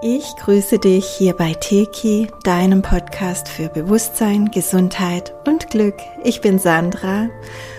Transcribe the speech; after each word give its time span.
Ich 0.00 0.36
grüße 0.36 0.78
dich 0.78 1.06
hier 1.06 1.32
bei 1.32 1.54
Teki, 1.54 2.28
deinem 2.44 2.82
Podcast 2.82 3.48
für 3.48 3.68
Bewusstsein, 3.68 4.48
Gesundheit 4.52 5.34
und 5.44 5.70
Glück. 5.70 5.96
Ich 6.22 6.40
bin 6.40 6.60
Sandra 6.60 7.28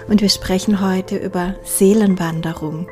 und 0.10 0.20
wir 0.20 0.28
sprechen 0.28 0.82
heute 0.82 1.16
über 1.16 1.56
Seelenwanderung, 1.64 2.90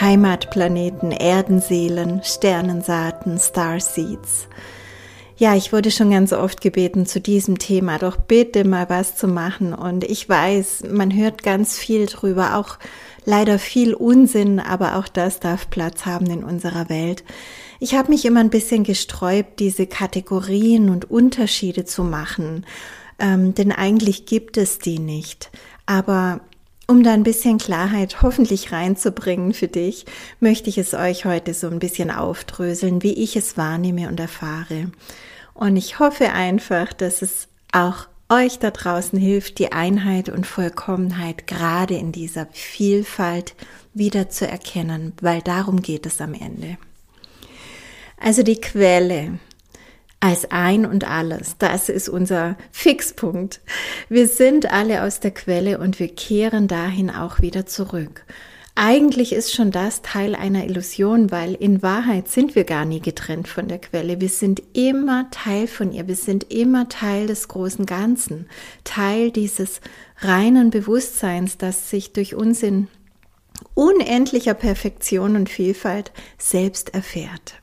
Heimatplaneten, 0.00 1.12
Erdenseelen, 1.12 2.22
Sternensaaten, 2.24 3.38
Starseeds. 3.38 4.48
Ja, 5.36 5.54
ich 5.54 5.72
wurde 5.72 5.92
schon 5.92 6.10
ganz 6.10 6.32
oft 6.32 6.60
gebeten, 6.60 7.06
zu 7.06 7.20
diesem 7.20 7.58
Thema 7.58 7.98
doch 7.98 8.16
bitte 8.16 8.64
mal 8.64 8.88
was 8.88 9.14
zu 9.14 9.28
machen. 9.28 9.72
Und 9.72 10.02
ich 10.02 10.28
weiß, 10.28 10.84
man 10.90 11.14
hört 11.14 11.44
ganz 11.44 11.78
viel 11.78 12.06
drüber, 12.06 12.56
auch 12.56 12.78
leider 13.24 13.58
viel 13.58 13.94
Unsinn, 13.94 14.60
aber 14.60 14.96
auch 14.96 15.08
das 15.08 15.40
darf 15.40 15.70
Platz 15.70 16.06
haben 16.06 16.26
in 16.26 16.44
unserer 16.44 16.88
Welt. 16.88 17.24
Ich 17.80 17.94
habe 17.94 18.10
mich 18.10 18.24
immer 18.24 18.40
ein 18.40 18.50
bisschen 18.50 18.84
gesträubt, 18.84 19.60
diese 19.60 19.86
Kategorien 19.86 20.90
und 20.90 21.10
Unterschiede 21.10 21.84
zu 21.84 22.04
machen, 22.04 22.66
ähm, 23.18 23.54
denn 23.54 23.72
eigentlich 23.72 24.26
gibt 24.26 24.56
es 24.56 24.78
die 24.78 24.98
nicht. 24.98 25.50
Aber 25.86 26.40
um 26.86 27.02
da 27.02 27.12
ein 27.12 27.22
bisschen 27.22 27.58
Klarheit 27.58 28.22
hoffentlich 28.22 28.72
reinzubringen 28.72 29.54
für 29.54 29.68
dich, 29.68 30.04
möchte 30.40 30.68
ich 30.68 30.78
es 30.78 30.94
euch 30.94 31.24
heute 31.24 31.54
so 31.54 31.68
ein 31.68 31.78
bisschen 31.78 32.10
aufdröseln, 32.10 33.02
wie 33.02 33.14
ich 33.14 33.36
es 33.36 33.56
wahrnehme 33.56 34.08
und 34.08 34.20
erfahre. 34.20 34.90
Und 35.54 35.76
ich 35.76 35.98
hoffe 35.98 36.32
einfach, 36.32 36.92
dass 36.92 37.22
es 37.22 37.48
auch 37.72 38.06
euch 38.28 38.58
da 38.58 38.70
draußen 38.70 39.18
hilft, 39.18 39.58
die 39.58 39.72
Einheit 39.72 40.28
und 40.28 40.46
Vollkommenheit 40.46 41.46
gerade 41.46 41.94
in 41.94 42.12
dieser 42.12 42.46
Vielfalt 42.52 43.54
wieder 43.92 44.28
zu 44.28 44.46
erkennen, 44.46 45.12
weil 45.20 45.42
darum 45.42 45.82
geht 45.82 46.06
es 46.06 46.20
am 46.20 46.34
Ende. 46.34 46.76
Also 48.18 48.42
die 48.42 48.60
Quelle 48.60 49.38
als 50.20 50.50
ein 50.50 50.86
und 50.86 51.04
alles, 51.04 51.56
das 51.58 51.90
ist 51.90 52.08
unser 52.08 52.56
Fixpunkt. 52.72 53.60
Wir 54.08 54.26
sind 54.26 54.72
alle 54.72 55.02
aus 55.02 55.20
der 55.20 55.32
Quelle 55.32 55.78
und 55.78 56.00
wir 56.00 56.08
kehren 56.08 56.66
dahin 56.66 57.10
auch 57.10 57.40
wieder 57.40 57.66
zurück. 57.66 58.24
Eigentlich 58.76 59.32
ist 59.32 59.54
schon 59.54 59.70
das 59.70 60.02
Teil 60.02 60.34
einer 60.34 60.64
Illusion, 60.64 61.30
weil 61.30 61.54
in 61.54 61.80
Wahrheit 61.82 62.26
sind 62.26 62.56
wir 62.56 62.64
gar 62.64 62.84
nie 62.84 63.00
getrennt 63.00 63.46
von 63.46 63.68
der 63.68 63.78
Quelle. 63.78 64.20
Wir 64.20 64.28
sind 64.28 64.62
immer 64.72 65.30
Teil 65.30 65.68
von 65.68 65.92
ihr. 65.92 66.08
Wir 66.08 66.16
sind 66.16 66.52
immer 66.52 66.88
Teil 66.88 67.28
des 67.28 67.46
großen 67.46 67.86
Ganzen. 67.86 68.48
Teil 68.82 69.30
dieses 69.30 69.80
reinen 70.18 70.70
Bewusstseins, 70.70 71.56
das 71.56 71.88
sich 71.88 72.12
durch 72.12 72.34
uns 72.34 72.64
in 72.64 72.88
unendlicher 73.74 74.54
Perfektion 74.54 75.36
und 75.36 75.48
Vielfalt 75.48 76.10
selbst 76.36 76.94
erfährt. 76.94 77.60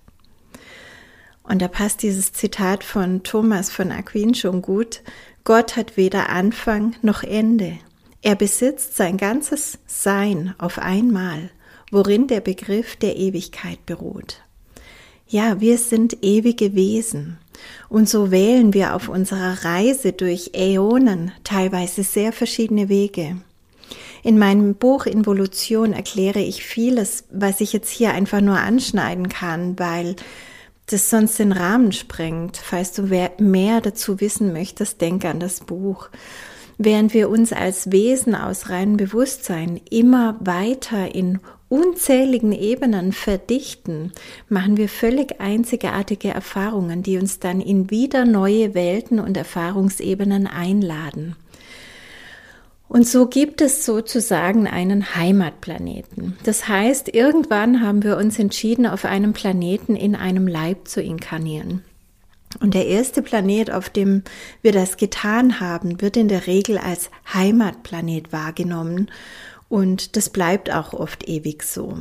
Und 1.44 1.62
da 1.62 1.68
passt 1.68 2.04
dieses 2.04 2.32
Zitat 2.32 2.86
von 2.86 3.24
Thomas 3.24 3.70
von 3.70 3.92
Aquin 3.92 4.34
schon 4.34 4.62
gut. 4.62 5.02
Gott 5.44 5.76
hat 5.76 5.98
weder 5.98 6.30
Anfang 6.30 6.96
noch 7.02 7.24
Ende. 7.24 7.80
Er 8.22 8.36
besitzt 8.36 8.96
sein 8.96 9.18
ganzes 9.18 9.80
Sein 9.88 10.54
auf 10.58 10.78
einmal, 10.78 11.50
worin 11.92 12.28
der 12.28 12.42
Begriff 12.42 12.96
der 12.96 13.18
Ewigkeit 13.18 13.86
beruht. 13.86 14.42
Ja, 15.28 15.60
wir 15.60 15.78
sind 15.78 16.18
ewige 16.24 16.76
Wesen. 16.76 17.38
Und 17.90 18.10
so 18.10 18.32
wählen 18.32 18.74
wir 18.74 18.96
auf 18.96 19.08
unserer 19.08 19.64
Reise 19.64 20.14
durch 20.14 20.52
Äonen 20.54 21.32
teilweise 21.44 22.04
sehr 22.04 22.32
verschiedene 22.34 22.90
Wege. 22.90 23.38
In 24.24 24.38
meinem 24.38 24.76
Buch 24.76 25.06
Involution 25.06 25.94
erkläre 25.94 26.40
ich 26.40 26.64
vieles, 26.64 27.24
was 27.32 27.60
ich 27.60 27.74
jetzt 27.74 27.90
hier 27.90 28.12
einfach 28.14 28.42
nur 28.42 28.58
anschneiden 28.58 29.30
kann, 29.30 29.80
weil 29.80 30.16
das 30.86 31.10
sonst 31.10 31.40
den 31.40 31.52
Rahmen 31.52 31.92
sprengt. 31.92 32.58
Falls 32.58 32.92
du 32.92 33.04
mehr 33.40 33.82
dazu 33.82 34.20
wissen 34.20 34.54
möchtest, 34.54 35.02
denke 35.02 35.30
an 35.30 35.40
das 35.40 35.62
Buch. 35.62 36.10
Während 36.84 37.14
wir 37.14 37.30
uns 37.30 37.54
als 37.54 37.92
Wesen 37.92 38.34
aus 38.34 38.70
reinem 38.70 38.98
Bewusstsein 38.98 39.80
immer 39.92 40.36
weiter 40.40 41.14
in 41.14 41.40
unzähligen 41.70 42.54
Ebenen 42.54 43.12
verdichten, 43.12 44.12
machen 44.50 44.78
wir 44.78 44.90
völlig 44.90 45.40
einzigartige 45.40 46.30
Erfahrungen, 46.30 47.04
die 47.04 47.20
uns 47.20 47.38
dann 47.38 47.62
in 47.62 47.92
wieder 47.92 48.26
neue 48.26 48.74
Welten 48.74 49.20
und 49.20 49.38
Erfahrungsebenen 49.38 50.48
einladen. 50.48 51.36
Und 52.88 53.08
so 53.08 53.28
gibt 53.28 53.62
es 53.62 53.86
sozusagen 53.86 54.66
einen 54.66 55.14
Heimatplaneten. 55.14 56.36
Das 56.46 56.68
heißt, 56.68 57.14
irgendwann 57.14 57.82
haben 57.86 58.02
wir 58.02 58.18
uns 58.18 58.40
entschieden, 58.40 58.88
auf 58.88 59.06
einem 59.06 59.34
Planeten 59.34 59.96
in 59.96 60.16
einem 60.16 60.48
Leib 60.48 60.88
zu 60.88 61.00
inkarnieren. 61.00 61.84
Und 62.60 62.74
der 62.74 62.88
erste 62.88 63.22
Planet, 63.22 63.72
auf 63.72 63.90
dem 63.90 64.24
wir 64.62 64.72
das 64.72 64.98
getan 64.98 65.60
haben, 65.60 66.02
wird 66.02 66.18
in 66.18 66.28
der 66.28 66.48
Regel 66.48 66.78
als 66.78 67.10
Heimatplanet 67.34 68.34
wahrgenommen 68.34 69.10
und 69.72 70.18
das 70.18 70.30
bleibt 70.30 70.70
auch 70.70 70.92
oft 70.92 71.30
ewig 71.30 71.64
so. 71.64 72.00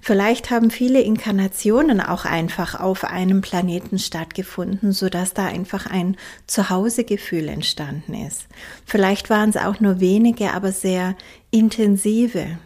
Vielleicht 0.00 0.50
haben 0.50 0.70
viele 0.70 1.02
Inkarnationen 1.02 2.00
auch 2.00 2.24
einfach 2.24 2.80
auf 2.80 3.04
einem 3.04 3.42
Planeten 3.42 3.98
stattgefunden, 3.98 4.92
so 4.92 5.10
dass 5.10 5.34
da 5.34 5.44
einfach 5.44 5.84
ein 5.84 6.16
Zuhausegefühl 6.46 7.48
entstanden 7.48 8.14
ist. 8.14 8.46
Vielleicht 8.86 9.28
waren 9.28 9.50
es 9.50 9.58
auch 9.58 9.80
nur 9.80 10.00
wenige, 10.00 10.54
aber 10.54 10.72
sehr 10.72 11.14
intensive. 11.50 12.58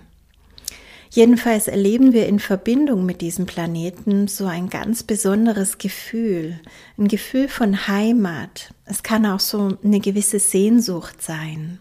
Jedenfalls 1.14 1.68
erleben 1.68 2.12
wir 2.12 2.26
in 2.26 2.40
Verbindung 2.40 3.06
mit 3.06 3.20
diesem 3.20 3.46
Planeten 3.46 4.26
so 4.26 4.46
ein 4.46 4.68
ganz 4.68 5.04
besonderes 5.04 5.78
Gefühl, 5.78 6.58
ein 6.98 7.06
Gefühl 7.06 7.46
von 7.46 7.86
Heimat. 7.86 8.74
Es 8.84 9.04
kann 9.04 9.24
auch 9.24 9.38
so 9.38 9.78
eine 9.84 10.00
gewisse 10.00 10.40
Sehnsucht 10.40 11.22
sein. 11.22 11.78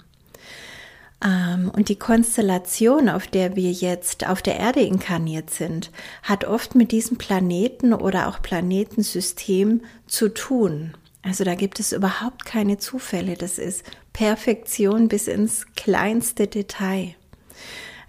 Ähm, 1.25 1.71
und 1.75 1.89
die 1.89 1.95
Konstellation, 1.95 3.09
auf 3.09 3.25
der 3.25 3.55
wir 3.55 3.71
jetzt 3.71 4.27
auf 4.29 4.43
der 4.43 4.59
Erde 4.59 4.81
inkarniert 4.81 5.49
sind, 5.49 5.89
hat 6.21 6.45
oft 6.45 6.75
mit 6.75 6.91
diesem 6.91 7.17
Planeten 7.17 7.91
oder 7.91 8.27
auch 8.27 8.39
Planetensystem 8.39 9.81
zu 10.05 10.29
tun. 10.29 10.93
Also 11.23 11.43
da 11.43 11.55
gibt 11.55 11.79
es 11.79 11.91
überhaupt 11.91 12.45
keine 12.45 12.77
Zufälle. 12.77 13.33
Das 13.33 13.57
ist 13.57 13.83
Perfektion 14.13 15.07
bis 15.07 15.27
ins 15.27 15.65
kleinste 15.75 16.45
Detail. 16.45 17.15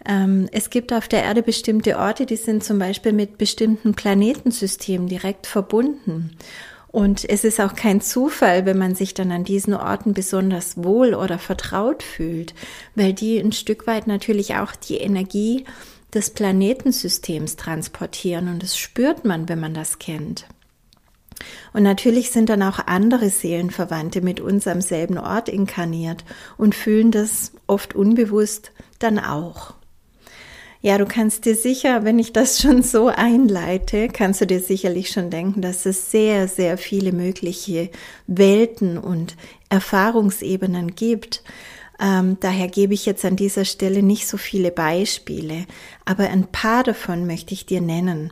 Ähm, 0.07 0.49
es 0.53 0.71
gibt 0.71 0.93
auf 0.93 1.09
der 1.09 1.23
Erde 1.23 1.43
bestimmte 1.43 1.99
Orte, 1.99 2.27
die 2.27 2.37
sind 2.37 2.63
zum 2.63 2.79
Beispiel 2.79 3.13
mit 3.13 3.39
bestimmten 3.39 3.95
Planetensystemen 3.95 5.09
direkt 5.09 5.47
verbunden. 5.47 6.37
Und 6.89 7.29
es 7.29 7.43
ist 7.43 7.61
auch 7.61 7.75
kein 7.75 8.01
Zufall, 8.01 8.67
wenn 8.67 8.79
man 8.79 8.95
sich 8.95 9.15
dann 9.15 9.33
an 9.33 9.43
diesen 9.43 9.75
Orten 9.75 10.15
besonders 10.15 10.77
wohl 10.85 11.15
oder 11.15 11.41
vertraut 11.41 12.05
fühlt, 12.05 12.55
weil 12.95 13.13
die 13.13 13.39
ein 13.39 13.51
Stück 13.51 13.89
weit 13.89 14.07
natürlich 14.07 14.55
auch 14.55 14.77
die 14.77 14.99
Energie 14.99 15.65
des 16.15 16.31
Planetensystems 16.31 17.57
transportieren 17.57 18.49
und 18.49 18.63
das 18.63 18.79
spürt 18.79 19.25
man, 19.25 19.49
wenn 19.49 19.59
man 19.59 19.75
das 19.75 19.99
kennt. 19.99 20.47
Und 21.73 21.83
natürlich 21.83 22.31
sind 22.31 22.49
dann 22.49 22.63
auch 22.63 22.79
andere 22.79 23.29
Seelenverwandte 23.29 24.21
mit 24.21 24.41
uns 24.41 24.69
am 24.69 24.81
selben 24.81 25.19
Ort 25.19 25.49
inkarniert 25.49 26.25
und 26.57 26.77
fühlen 26.77 27.11
das 27.11 27.53
oft 27.67 27.97
unbewusst 27.97 28.71
dann 29.01 29.19
auch. 29.19 29.75
Ja, 30.84 30.99
du 30.99 31.06
kannst 31.06 31.47
dir 31.47 31.56
sicher, 31.56 32.05
wenn 32.05 32.19
ich 32.19 32.34
das 32.34 32.61
schon 32.61 32.83
so 32.83 33.06
einleite, 33.09 34.09
kannst 34.09 34.43
du 34.43 34.47
dir 34.47 34.61
sicherlich 34.61 35.09
schon 35.09 35.31
denken, 35.31 35.62
dass 35.62 35.87
es 35.87 36.11
sehr, 36.11 36.47
sehr 36.47 36.77
viele 36.77 37.11
mögliche 37.11 37.89
Welten 38.27 38.99
und 38.99 39.34
Erfahrungsebenen 39.71 40.94
gibt. 40.94 41.43
Ähm, 41.99 42.37
daher 42.41 42.69
gebe 42.69 42.93
ich 42.93 43.06
jetzt 43.06 43.25
an 43.25 43.37
dieser 43.37 43.65
Stelle 43.65 44.03
nicht 44.03 44.27
so 44.27 44.37
viele 44.37 44.71
Beispiele, 44.71 45.65
aber 46.05 46.29
ein 46.29 46.49
paar 46.49 46.82
davon 46.82 47.26
möchte 47.26 47.55
ich 47.55 47.64
dir 47.64 47.81
nennen. 47.81 48.31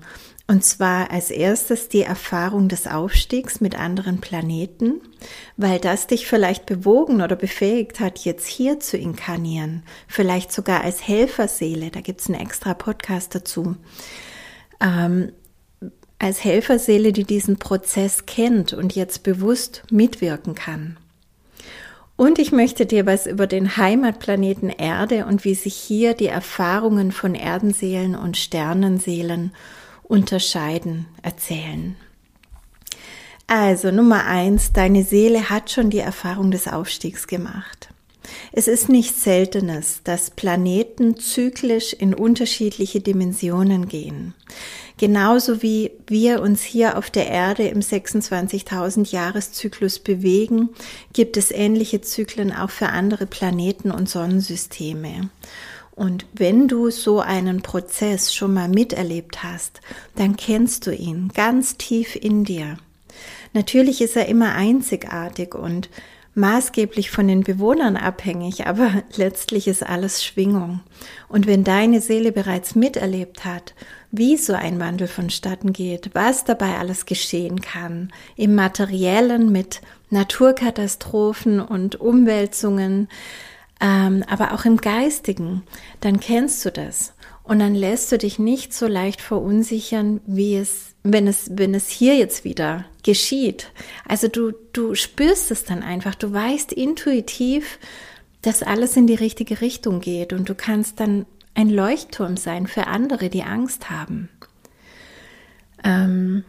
Und 0.52 0.62
zwar 0.66 1.10
als 1.10 1.30
erstes 1.30 1.88
die 1.88 2.02
Erfahrung 2.02 2.68
des 2.68 2.86
Aufstiegs 2.86 3.62
mit 3.62 3.74
anderen 3.74 4.20
Planeten, 4.20 5.00
weil 5.56 5.78
das 5.78 6.08
dich 6.08 6.26
vielleicht 6.26 6.66
bewogen 6.66 7.22
oder 7.22 7.36
befähigt 7.36 8.00
hat, 8.00 8.18
jetzt 8.18 8.46
hier 8.48 8.78
zu 8.78 8.98
inkarnieren, 8.98 9.82
vielleicht 10.08 10.52
sogar 10.52 10.84
als 10.84 11.08
Helferseele, 11.08 11.90
da 11.90 12.02
gibt's 12.02 12.28
einen 12.28 12.38
extra 12.38 12.74
Podcast 12.74 13.34
dazu, 13.34 13.76
ähm, 14.78 15.32
als 16.18 16.44
Helferseele, 16.44 17.14
die 17.14 17.24
diesen 17.24 17.56
Prozess 17.56 18.26
kennt 18.26 18.74
und 18.74 18.94
jetzt 18.94 19.22
bewusst 19.22 19.84
mitwirken 19.90 20.54
kann. 20.54 20.98
Und 22.16 22.38
ich 22.38 22.52
möchte 22.52 22.84
dir 22.84 23.06
was 23.06 23.26
über 23.26 23.46
den 23.46 23.78
Heimatplaneten 23.78 24.68
Erde 24.68 25.24
und 25.24 25.46
wie 25.46 25.54
sich 25.54 25.76
hier 25.76 26.12
die 26.12 26.26
Erfahrungen 26.26 27.10
von 27.10 27.34
Erdenseelen 27.34 28.14
und 28.14 28.36
Sternenseelen 28.36 29.52
unterscheiden, 30.12 31.06
erzählen. 31.22 31.96
Also 33.46 33.90
Nummer 33.90 34.26
eins, 34.26 34.74
deine 34.74 35.04
Seele 35.04 35.48
hat 35.48 35.70
schon 35.70 35.88
die 35.88 36.00
Erfahrung 36.00 36.50
des 36.50 36.68
Aufstiegs 36.68 37.26
gemacht. 37.26 37.88
Es 38.52 38.68
ist 38.68 38.90
nichts 38.90 39.24
Seltenes, 39.24 40.02
dass 40.04 40.30
Planeten 40.30 41.16
zyklisch 41.16 41.94
in 41.94 42.12
unterschiedliche 42.12 43.00
Dimensionen 43.00 43.88
gehen. 43.88 44.34
Genauso 44.98 45.62
wie 45.62 45.92
wir 46.06 46.42
uns 46.42 46.62
hier 46.62 46.98
auf 46.98 47.10
der 47.10 47.28
Erde 47.28 47.66
im 47.68 47.80
26.000 47.80 49.10
Jahreszyklus 49.10 49.98
bewegen, 49.98 50.68
gibt 51.14 51.38
es 51.38 51.50
ähnliche 51.50 52.02
Zyklen 52.02 52.52
auch 52.52 52.70
für 52.70 52.90
andere 52.90 53.24
Planeten 53.26 53.90
und 53.90 54.10
Sonnensysteme. 54.10 55.30
Und 56.02 56.26
wenn 56.32 56.66
du 56.66 56.90
so 56.90 57.20
einen 57.20 57.62
Prozess 57.62 58.34
schon 58.34 58.54
mal 58.54 58.68
miterlebt 58.68 59.44
hast, 59.44 59.80
dann 60.16 60.34
kennst 60.36 60.88
du 60.88 60.92
ihn 60.92 61.30
ganz 61.32 61.76
tief 61.76 62.16
in 62.16 62.42
dir. 62.42 62.76
Natürlich 63.52 64.00
ist 64.02 64.16
er 64.16 64.26
immer 64.26 64.56
einzigartig 64.56 65.54
und 65.54 65.90
maßgeblich 66.34 67.12
von 67.12 67.28
den 67.28 67.44
Bewohnern 67.44 67.96
abhängig, 67.96 68.66
aber 68.66 69.04
letztlich 69.14 69.68
ist 69.68 69.86
alles 69.86 70.24
Schwingung. 70.24 70.80
Und 71.28 71.46
wenn 71.46 71.62
deine 71.62 72.00
Seele 72.00 72.32
bereits 72.32 72.74
miterlebt 72.74 73.44
hat, 73.44 73.72
wie 74.10 74.36
so 74.36 74.54
ein 74.54 74.80
Wandel 74.80 75.06
vonstatten 75.06 75.72
geht, 75.72 76.10
was 76.14 76.42
dabei 76.42 76.78
alles 76.78 77.06
geschehen 77.06 77.60
kann, 77.60 78.12
im 78.34 78.56
materiellen 78.56 79.52
mit 79.52 79.82
Naturkatastrophen 80.10 81.60
und 81.60 82.00
Umwälzungen, 82.00 83.06
ähm, 83.82 84.24
aber 84.28 84.54
auch 84.54 84.64
im 84.64 84.76
Geistigen, 84.76 85.64
dann 86.00 86.20
kennst 86.20 86.64
du 86.64 86.70
das. 86.70 87.14
Und 87.42 87.58
dann 87.58 87.74
lässt 87.74 88.12
du 88.12 88.18
dich 88.18 88.38
nicht 88.38 88.72
so 88.72 88.86
leicht 88.86 89.20
verunsichern, 89.20 90.20
wie 90.24 90.54
es, 90.54 90.94
wenn 91.02 91.26
es, 91.26 91.50
wenn 91.52 91.74
es 91.74 91.88
hier 91.88 92.16
jetzt 92.16 92.44
wieder 92.44 92.84
geschieht. 93.02 93.72
Also 94.06 94.28
du, 94.28 94.52
du 94.72 94.94
spürst 94.94 95.50
es 95.50 95.64
dann 95.64 95.82
einfach. 95.82 96.14
Du 96.14 96.32
weißt 96.32 96.72
intuitiv, 96.72 97.80
dass 98.42 98.62
alles 98.62 98.96
in 98.96 99.08
die 99.08 99.16
richtige 99.16 99.60
Richtung 99.60 100.00
geht 100.00 100.32
und 100.32 100.48
du 100.48 100.54
kannst 100.54 101.00
dann 101.00 101.26
ein 101.54 101.68
Leuchtturm 101.68 102.36
sein 102.36 102.68
für 102.68 102.86
andere, 102.86 103.28
die 103.28 103.42
Angst 103.42 103.90
haben. 103.90 104.28
Ähm, 105.82 106.44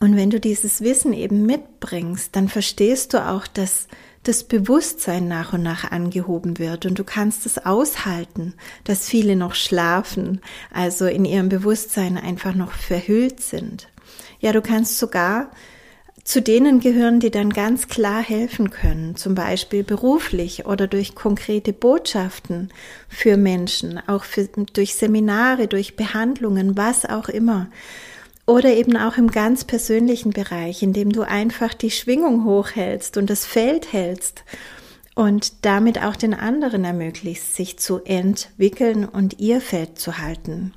und 0.00 0.16
wenn 0.16 0.30
du 0.30 0.40
dieses 0.40 0.80
Wissen 0.80 1.12
eben 1.12 1.46
mitbringst, 1.46 2.34
dann 2.34 2.48
verstehst 2.48 3.14
du 3.14 3.28
auch, 3.28 3.46
dass 3.46 3.86
das 4.22 4.44
Bewusstsein 4.44 5.28
nach 5.28 5.52
und 5.52 5.62
nach 5.62 5.90
angehoben 5.90 6.58
wird 6.58 6.86
und 6.86 6.98
du 6.98 7.04
kannst 7.04 7.46
es 7.46 7.64
aushalten, 7.64 8.54
dass 8.84 9.08
viele 9.08 9.36
noch 9.36 9.54
schlafen, 9.54 10.40
also 10.72 11.06
in 11.06 11.24
ihrem 11.24 11.48
Bewusstsein 11.48 12.18
einfach 12.18 12.54
noch 12.54 12.72
verhüllt 12.72 13.40
sind. 13.40 13.88
Ja, 14.40 14.52
du 14.52 14.60
kannst 14.60 14.98
sogar 14.98 15.50
zu 16.28 16.42
denen 16.42 16.80
gehören, 16.80 17.20
die 17.20 17.30
dann 17.30 17.48
ganz 17.48 17.88
klar 17.88 18.22
helfen 18.22 18.68
können, 18.68 19.16
zum 19.16 19.34
Beispiel 19.34 19.82
beruflich 19.82 20.66
oder 20.66 20.86
durch 20.86 21.14
konkrete 21.14 21.72
Botschaften 21.72 22.68
für 23.08 23.38
Menschen, 23.38 23.98
auch 24.06 24.24
für, 24.24 24.46
durch 24.74 24.94
Seminare, 24.94 25.68
durch 25.68 25.96
Behandlungen, 25.96 26.76
was 26.76 27.06
auch 27.06 27.30
immer. 27.30 27.68
Oder 28.48 28.70
eben 28.70 28.96
auch 28.96 29.18
im 29.18 29.30
ganz 29.30 29.64
persönlichen 29.64 30.30
Bereich, 30.30 30.82
in 30.82 30.94
dem 30.94 31.12
du 31.12 31.20
einfach 31.20 31.74
die 31.74 31.90
Schwingung 31.90 32.46
hochhältst 32.46 33.18
und 33.18 33.28
das 33.28 33.44
Feld 33.44 33.92
hältst 33.92 34.42
und 35.14 35.66
damit 35.66 36.02
auch 36.02 36.16
den 36.16 36.32
anderen 36.32 36.82
ermöglicht, 36.82 37.42
sich 37.42 37.78
zu 37.78 38.00
entwickeln 38.06 39.04
und 39.04 39.38
ihr 39.38 39.60
Feld 39.60 39.98
zu 39.98 40.16
halten. 40.16 40.72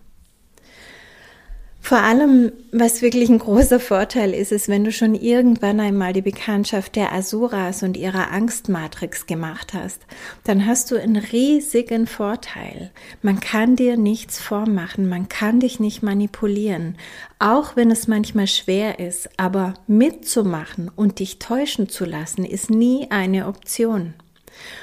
Vor 1.84 1.98
allem, 1.98 2.52
was 2.72 3.02
wirklich 3.02 3.28
ein 3.30 3.40
großer 3.40 3.80
Vorteil 3.80 4.34
ist, 4.36 4.52
ist, 4.52 4.70
wenn 4.70 4.84
du 4.84 4.92
schon 4.92 5.16
irgendwann 5.16 5.80
einmal 5.80 6.14
die 6.14 6.22
Bekanntschaft 6.22 6.96
der 6.96 7.12
Asuras 7.12 7.82
und 7.82 7.98
ihrer 7.98 8.32
Angstmatrix 8.32 9.26
gemacht 9.26 9.74
hast, 9.74 10.00
dann 10.44 10.68
hast 10.68 10.92
du 10.92 10.96
einen 10.96 11.18
riesigen 11.18 12.06
Vorteil. 12.06 12.92
Man 13.24 13.40
kann 13.40 13.76
dir 13.76 13.98
nichts 13.98 14.40
vormachen, 14.40 15.10
man 15.10 15.28
kann 15.28 15.60
dich 15.60 15.80
nicht 15.80 16.04
manipulieren, 16.04 16.98
auch 17.40 17.76
wenn 17.76 17.90
es 17.90 18.08
manchmal 18.08 18.48
schwer 18.48 19.00
ist, 19.00 19.30
aber 19.38 19.74
mitzumachen 19.88 20.90
und 20.96 21.20
dich 21.20 21.40
täuschen 21.40 21.90
zu 21.90 22.06
lassen, 22.06 22.46
ist 22.46 22.70
nie 22.70 23.08
eine 23.10 23.48
Option. 23.48 24.14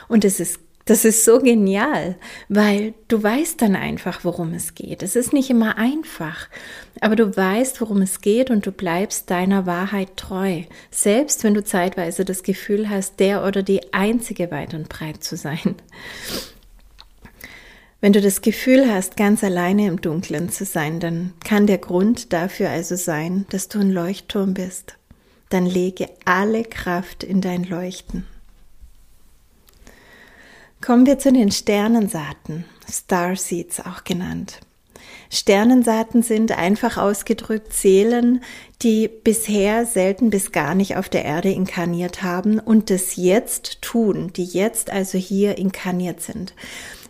Und 0.08 0.24
es 0.24 0.40
ist 0.40 0.58
das 0.88 1.04
ist 1.04 1.26
so 1.26 1.38
genial, 1.38 2.16
weil 2.48 2.94
du 3.08 3.22
weißt 3.22 3.60
dann 3.60 3.76
einfach, 3.76 4.24
worum 4.24 4.54
es 4.54 4.74
geht. 4.74 5.02
Es 5.02 5.16
ist 5.16 5.34
nicht 5.34 5.50
immer 5.50 5.76
einfach, 5.76 6.48
aber 7.02 7.14
du 7.14 7.36
weißt, 7.36 7.82
worum 7.82 8.00
es 8.00 8.22
geht 8.22 8.50
und 8.50 8.64
du 8.64 8.72
bleibst 8.72 9.28
deiner 9.30 9.66
Wahrheit 9.66 10.16
treu, 10.16 10.62
selbst 10.90 11.44
wenn 11.44 11.52
du 11.52 11.62
zeitweise 11.62 12.24
das 12.24 12.42
Gefühl 12.42 12.88
hast, 12.88 13.20
der 13.20 13.44
oder 13.44 13.62
die 13.62 13.92
einzige 13.92 14.50
weit 14.50 14.72
und 14.72 14.88
breit 14.88 15.22
zu 15.22 15.36
sein. 15.36 15.74
Wenn 18.00 18.14
du 18.14 18.22
das 18.22 18.40
Gefühl 18.40 18.90
hast, 18.90 19.18
ganz 19.18 19.44
alleine 19.44 19.88
im 19.88 20.00
Dunkeln 20.00 20.48
zu 20.48 20.64
sein, 20.64 21.00
dann 21.00 21.34
kann 21.44 21.66
der 21.66 21.78
Grund 21.78 22.32
dafür 22.32 22.70
also 22.70 22.96
sein, 22.96 23.44
dass 23.50 23.68
du 23.68 23.80
ein 23.80 23.90
Leuchtturm 23.90 24.54
bist. 24.54 24.96
Dann 25.50 25.66
lege 25.66 26.08
alle 26.24 26.62
Kraft 26.64 27.24
in 27.24 27.42
dein 27.42 27.64
Leuchten. 27.64 28.24
Kommen 30.80 31.06
wir 31.06 31.18
zu 31.18 31.32
den 31.32 31.50
Sternensaaten, 31.50 32.64
Starseeds 32.90 33.80
auch 33.80 34.04
genannt. 34.04 34.60
Sternensaaten 35.30 36.22
sind 36.22 36.52
einfach 36.52 36.96
ausgedrückt 36.96 37.74
Seelen, 37.74 38.42
die 38.80 39.08
bisher 39.08 39.84
selten 39.84 40.30
bis 40.30 40.52
gar 40.52 40.74
nicht 40.74 40.96
auf 40.96 41.08
der 41.08 41.24
Erde 41.24 41.50
inkarniert 41.50 42.22
haben 42.22 42.58
und 42.58 42.90
das 42.90 43.16
jetzt 43.16 43.82
tun, 43.82 44.32
die 44.34 44.44
jetzt 44.44 44.90
also 44.90 45.18
hier 45.18 45.58
inkarniert 45.58 46.22
sind. 46.22 46.54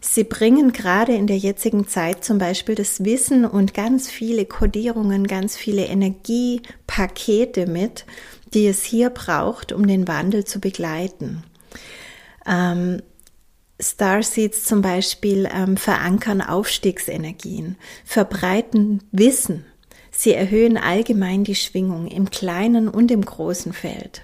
Sie 0.01 0.25
bringen 0.25 0.73
gerade 0.73 1.15
in 1.15 1.27
der 1.27 1.39
jetzigen 1.39 1.87
Zeit 1.87 2.25
zum 2.25 2.39
Beispiel 2.39 2.75
das 2.75 3.05
Wissen 3.05 3.45
und 3.45 3.75
ganz 3.75 4.11
viele 4.11 4.47
Kodierungen, 4.47 5.27
ganz 5.27 5.57
viele 5.57 5.85
Energiepakete 5.85 7.67
mit, 7.67 8.05
die 8.55 8.67
es 8.67 8.83
hier 8.83 9.11
braucht, 9.11 9.73
um 9.73 9.87
den 9.87 10.09
Wandel 10.09 10.45
zu 10.45 10.59
begleiten. 10.59 11.45
Ähm, 12.47 13.03
Starseeds 13.81 14.65
zum 14.65 14.83
Beispiel 14.83 15.49
ähm, 15.53 15.77
verankern 15.77 16.41
Aufstiegsenergien, 16.41 17.77
verbreiten 18.05 19.03
Wissen. 19.13 19.65
Sie 20.11 20.35
erhöhen 20.35 20.77
allgemein 20.77 21.45
die 21.45 21.55
Schwingung 21.55 22.09
im 22.09 22.31
kleinen 22.31 22.89
und 22.89 23.11
im 23.11 23.25
großen 23.25 23.73
Feld. 23.73 24.23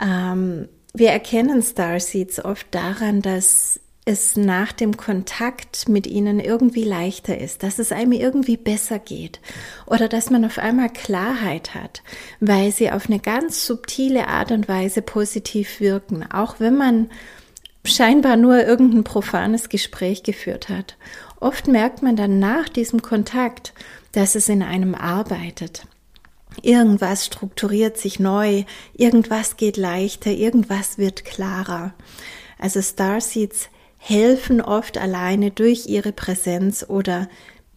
Ähm, 0.00 0.68
wir 0.94 1.10
erkennen 1.10 1.62
Starseeds 1.62 2.44
oft 2.44 2.66
daran, 2.70 3.20
dass 3.20 3.80
es 4.08 4.36
nach 4.36 4.70
dem 4.70 4.96
Kontakt 4.96 5.88
mit 5.88 6.06
ihnen 6.06 6.38
irgendwie 6.38 6.84
leichter 6.84 7.36
ist, 7.36 7.64
dass 7.64 7.80
es 7.80 7.90
einem 7.90 8.12
irgendwie 8.12 8.56
besser 8.56 9.00
geht 9.00 9.40
oder 9.84 10.08
dass 10.08 10.30
man 10.30 10.44
auf 10.44 10.58
einmal 10.58 10.90
Klarheit 10.90 11.74
hat, 11.74 12.04
weil 12.38 12.70
sie 12.70 12.92
auf 12.92 13.06
eine 13.08 13.18
ganz 13.18 13.66
subtile 13.66 14.28
Art 14.28 14.52
und 14.52 14.68
Weise 14.68 15.02
positiv 15.02 15.80
wirken, 15.80 16.24
auch 16.30 16.60
wenn 16.60 16.76
man 16.76 17.10
scheinbar 17.86 18.36
nur 18.36 18.64
irgendein 18.64 19.04
profanes 19.04 19.68
Gespräch 19.68 20.22
geführt 20.22 20.68
hat. 20.68 20.96
Oft 21.40 21.68
merkt 21.68 22.02
man 22.02 22.16
dann 22.16 22.38
nach 22.38 22.68
diesem 22.68 23.02
Kontakt, 23.02 23.72
dass 24.12 24.34
es 24.34 24.48
in 24.48 24.62
einem 24.62 24.94
arbeitet. 24.94 25.86
Irgendwas 26.62 27.26
strukturiert 27.26 27.98
sich 27.98 28.18
neu, 28.18 28.64
irgendwas 28.94 29.56
geht 29.56 29.76
leichter, 29.76 30.30
irgendwas 30.30 30.96
wird 30.96 31.24
klarer. 31.24 31.92
Also 32.58 32.80
Starseeds 32.80 33.68
helfen 33.98 34.60
oft 34.60 34.96
alleine 34.96 35.50
durch 35.50 35.86
ihre 35.86 36.12
Präsenz 36.12 36.84
oder 36.88 37.28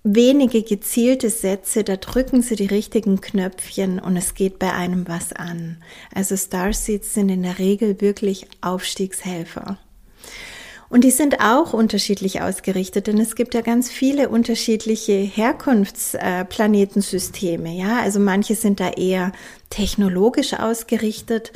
wenige 0.04 0.64
gezielte 0.64 1.30
Sätze, 1.30 1.84
da 1.84 1.98
drücken 1.98 2.42
sie 2.42 2.56
die 2.56 2.68
richtigen 2.68 3.20
Knöpfchen 3.20 4.00
und 4.00 4.16
es 4.16 4.34
geht 4.34 4.60
bei 4.60 4.74
einem 4.74 5.08
was 5.08 5.34
an. 5.34 5.84
Also 6.14 6.38
Starseeds 6.38 7.14
sind 7.14 7.30
in 7.30 7.44
der 7.44 7.60
Regel 7.60 8.00
wirklich 8.00 8.48
Aufstiegshelfer. 8.62 9.78
Und 10.90 11.04
die 11.04 11.12
sind 11.12 11.40
auch 11.40 11.74
unterschiedlich 11.74 12.42
ausgerichtet, 12.42 13.06
denn 13.06 13.20
es 13.20 13.36
gibt 13.36 13.54
ja 13.54 13.62
ganz 13.62 13.92
viele 13.92 14.30
unterschiedliche 14.30 15.14
Herkunftsplanetensysteme. 15.14 17.72
Ja, 17.72 18.00
also 18.00 18.20
manche 18.20 18.56
sind 18.56 18.80
da 18.80 18.90
eher 18.90 19.32
technologisch 19.70 20.56
ausgerichtet 20.56 21.52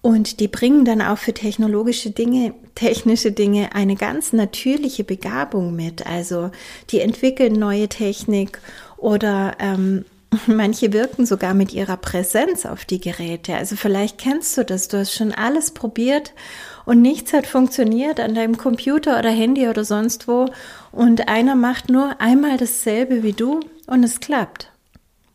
und 0.00 0.38
die 0.38 0.46
bringen 0.46 0.84
dann 0.84 1.02
auch 1.02 1.18
für 1.18 1.34
technologische 1.34 2.10
Dinge, 2.10 2.54
technische 2.76 3.32
Dinge 3.32 3.74
eine 3.74 3.96
ganz 3.96 4.32
natürliche 4.32 5.02
Begabung 5.02 5.74
mit. 5.74 6.06
Also 6.06 6.52
die 6.90 7.00
entwickeln 7.00 7.54
neue 7.54 7.88
Technik 7.88 8.60
oder 8.96 9.56
ähm, 9.58 10.04
Manche 10.46 10.92
wirken 10.92 11.26
sogar 11.26 11.54
mit 11.54 11.72
ihrer 11.72 11.96
Präsenz 11.96 12.66
auf 12.66 12.84
die 12.84 13.00
Geräte. 13.00 13.54
Also 13.54 13.76
vielleicht 13.76 14.18
kennst 14.18 14.56
du 14.56 14.64
das. 14.64 14.88
Du 14.88 14.98
hast 14.98 15.14
schon 15.14 15.32
alles 15.32 15.70
probiert 15.70 16.32
und 16.88 17.02
nichts 17.02 17.34
hat 17.34 17.46
funktioniert 17.46 18.18
an 18.18 18.34
deinem 18.34 18.56
Computer 18.56 19.18
oder 19.18 19.28
Handy 19.28 19.68
oder 19.68 19.84
sonst 19.84 20.26
wo. 20.26 20.46
Und 20.90 21.28
einer 21.28 21.54
macht 21.54 21.90
nur 21.90 22.18
einmal 22.18 22.56
dasselbe 22.56 23.22
wie 23.22 23.34
du 23.34 23.60
und 23.86 24.02
es 24.04 24.20
klappt. 24.20 24.72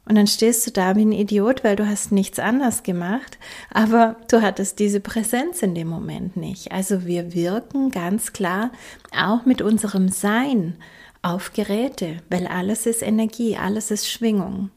Und 0.10 0.16
dann 0.16 0.26
stehst 0.26 0.66
du 0.66 0.72
da 0.72 0.96
wie 0.96 1.06
ein 1.06 1.12
Idiot, 1.12 1.64
weil 1.64 1.76
du 1.76 1.88
hast 1.88 2.12
nichts 2.12 2.40
anders 2.40 2.82
gemacht, 2.82 3.38
aber 3.72 4.16
du 4.32 4.42
hattest 4.42 4.80
diese 4.80 5.00
Präsenz 5.00 5.62
in 5.62 5.76
dem 5.76 5.90
Moment 5.90 6.38
nicht. 6.38 6.72
Also 6.72 7.06
wir 7.06 7.36
wirken 7.36 7.92
ganz 7.92 8.34
klar 8.34 8.72
auch 9.16 9.46
mit 9.46 9.62
unserem 9.62 10.10
Sein 10.10 10.74
auf 11.22 11.54
Geräte, 11.54 12.18
weil 12.32 12.48
alles 12.48 12.88
ist 12.88 13.04
Energie, 13.04 13.58
alles 13.58 13.92
ist 13.92 14.10
Schwingung. 14.10 14.72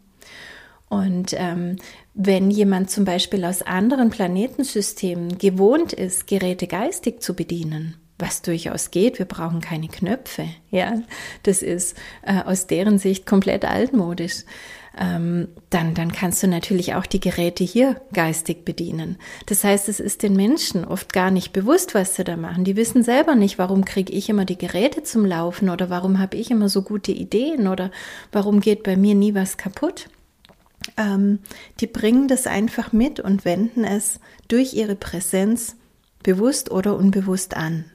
Und 0.91 1.35
ähm, 1.39 1.77
wenn 2.17 2.51
jemand 2.51 2.91
zum 2.91 3.05
Beispiel 3.05 3.45
aus 3.45 3.63
anderen 3.63 4.11
Planetensystemen 4.11 5.39
gewohnt 5.39 5.93
ist, 5.93 6.27
Geräte 6.27 6.67
geistig 6.67 7.23
zu 7.23 7.35
bedienen, 7.35 7.97
was 8.19 8.43
durchaus 8.43 8.91
geht, 8.91 9.19
wir 9.19 9.27
brauchen 9.27 9.61
keine 9.61 9.89
Knöpfe, 9.89 10.49
ja, 10.71 10.95
das 11.43 11.63
ist 11.63 11.97
äh, 12.23 12.43
aus 12.43 12.67
deren 12.67 12.99
Sicht 12.99 13.27
komplett 13.27 13.65
altmodisch 13.65 14.45
ähm, 14.99 15.49
dann, 15.71 15.95
dann 15.95 16.11
kannst 16.11 16.43
du 16.43 16.49
natürlich 16.49 16.95
auch 16.95 17.07
die 17.07 17.21
Geräte 17.21 17.65
hier 17.65 18.01
geistig 18.13 18.65
bedienen. 18.65 19.19
Das 19.47 19.63
heißt, 19.63 19.89
es 19.89 20.01
ist 20.01 20.23
den 20.23 20.35
Menschen 20.35 20.85
oft 20.85 21.13
gar 21.13 21.31
nicht 21.31 21.53
bewusst, 21.53 21.95
was 21.95 22.17
sie 22.17 22.25
da 22.25 22.37
machen. 22.37 22.65
Die 22.65 22.77
wissen 22.77 23.03
selber 23.03 23.35
nicht, 23.35 23.59
warum 23.59 23.85
kriege 23.85 24.13
ich 24.13 24.29
immer 24.29 24.45
die 24.45 24.59
Geräte 24.59 25.03
zum 25.03 25.27
Laufen 25.27 25.69
oder 25.69 25.91
warum 25.91 26.19
habe 26.19 26.37
ich 26.37 26.51
immer 26.51 26.69
so 26.69 26.83
gute 26.83 27.13
Ideen 27.13 27.69
oder 27.69 27.91
warum 28.33 28.61
geht 28.61 28.83
bei 28.83 28.97
mir 28.97 29.15
nie 29.15 29.35
was 29.35 29.57
kaputt. 29.57 30.09
Ähm, 30.97 31.41
die 31.81 31.87
bringen 31.87 32.29
das 32.29 32.47
einfach 32.47 32.93
mit 32.93 33.21
und 33.21 33.45
wenden 33.45 33.85
es 33.85 34.21
durch 34.49 34.75
ihre 34.75 34.97
Präsenz 34.97 35.77
bewusst 36.23 36.71
oder 36.71 36.97
unbewusst 36.97 37.57
an. 37.57 37.87